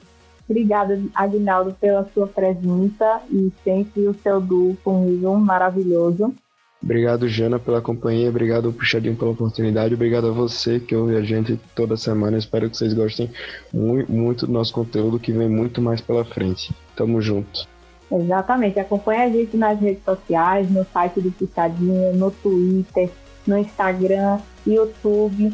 Obrigada, 0.50 1.00
Aguinaldo, 1.14 1.72
pela 1.80 2.04
sua 2.12 2.26
presença 2.26 3.22
e 3.30 3.52
sempre 3.62 4.08
o 4.08 4.14
seu 4.14 4.40
duo 4.40 4.76
comigo, 4.82 5.38
maravilhoso. 5.38 6.34
Obrigado, 6.82 7.28
Jana, 7.28 7.56
pela 7.56 7.80
companhia. 7.80 8.28
Obrigado, 8.28 8.72
Puxadinho, 8.72 9.14
pela 9.14 9.30
oportunidade. 9.30 9.94
Obrigado 9.94 10.26
a 10.26 10.32
você 10.32 10.80
que 10.80 10.96
ouve 10.96 11.14
a 11.14 11.22
gente 11.22 11.56
toda 11.72 11.96
semana. 11.96 12.36
Espero 12.36 12.68
que 12.68 12.76
vocês 12.76 12.92
gostem 12.92 13.30
muito, 13.72 14.10
muito 14.10 14.46
do 14.46 14.52
nosso 14.52 14.72
conteúdo, 14.72 15.20
que 15.20 15.30
vem 15.30 15.48
muito 15.48 15.80
mais 15.80 16.00
pela 16.00 16.24
frente. 16.24 16.74
Tamo 16.96 17.22
junto. 17.22 17.68
Exatamente. 18.10 18.78
Acompanhe 18.80 19.22
a 19.22 19.28
gente 19.28 19.56
nas 19.56 19.78
redes 19.78 20.02
sociais, 20.04 20.70
no 20.70 20.84
site 20.92 21.20
do 21.20 21.30
Puxadinho, 21.30 22.14
no 22.16 22.30
Twitter, 22.30 23.10
no 23.46 23.58
Instagram, 23.58 24.38
YouTube. 24.66 25.52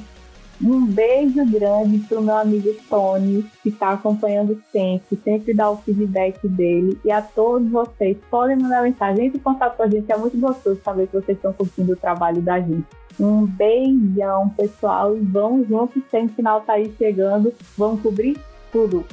Um 0.62 0.86
beijo 0.86 1.44
grande 1.44 1.98
pro 1.98 2.22
meu 2.22 2.36
amigo 2.36 2.74
Tony, 2.88 3.44
que 3.62 3.68
está 3.68 3.90
acompanhando 3.90 4.58
sempre, 4.72 5.18
sempre 5.22 5.52
dá 5.52 5.70
o 5.70 5.76
feedback 5.76 6.48
dele. 6.48 6.98
E 7.04 7.10
a 7.10 7.20
todos 7.20 7.70
vocês, 7.70 8.16
podem 8.30 8.56
mandar 8.56 8.82
mensagem, 8.82 9.26
entre 9.26 9.38
em 9.38 9.42
contato 9.42 9.76
com 9.76 9.82
a 9.82 9.88
gente, 9.88 10.10
é 10.10 10.16
muito 10.16 10.38
gostoso 10.38 10.80
saber 10.82 11.08
que 11.08 11.12
vocês 11.12 11.36
estão 11.36 11.52
curtindo 11.52 11.92
o 11.92 11.96
trabalho 11.96 12.40
da 12.40 12.58
gente. 12.58 12.86
Um 13.20 13.44
beijão, 13.44 14.48
pessoal, 14.56 15.14
e 15.14 15.20
vamos 15.20 15.68
juntos, 15.68 16.02
sem 16.10 16.26
final 16.28 16.62
tá 16.62 16.74
aí 16.74 16.90
chegando, 16.96 17.52
vamos 17.76 18.00
cobrir 18.00 18.38
tudo. 18.72 19.04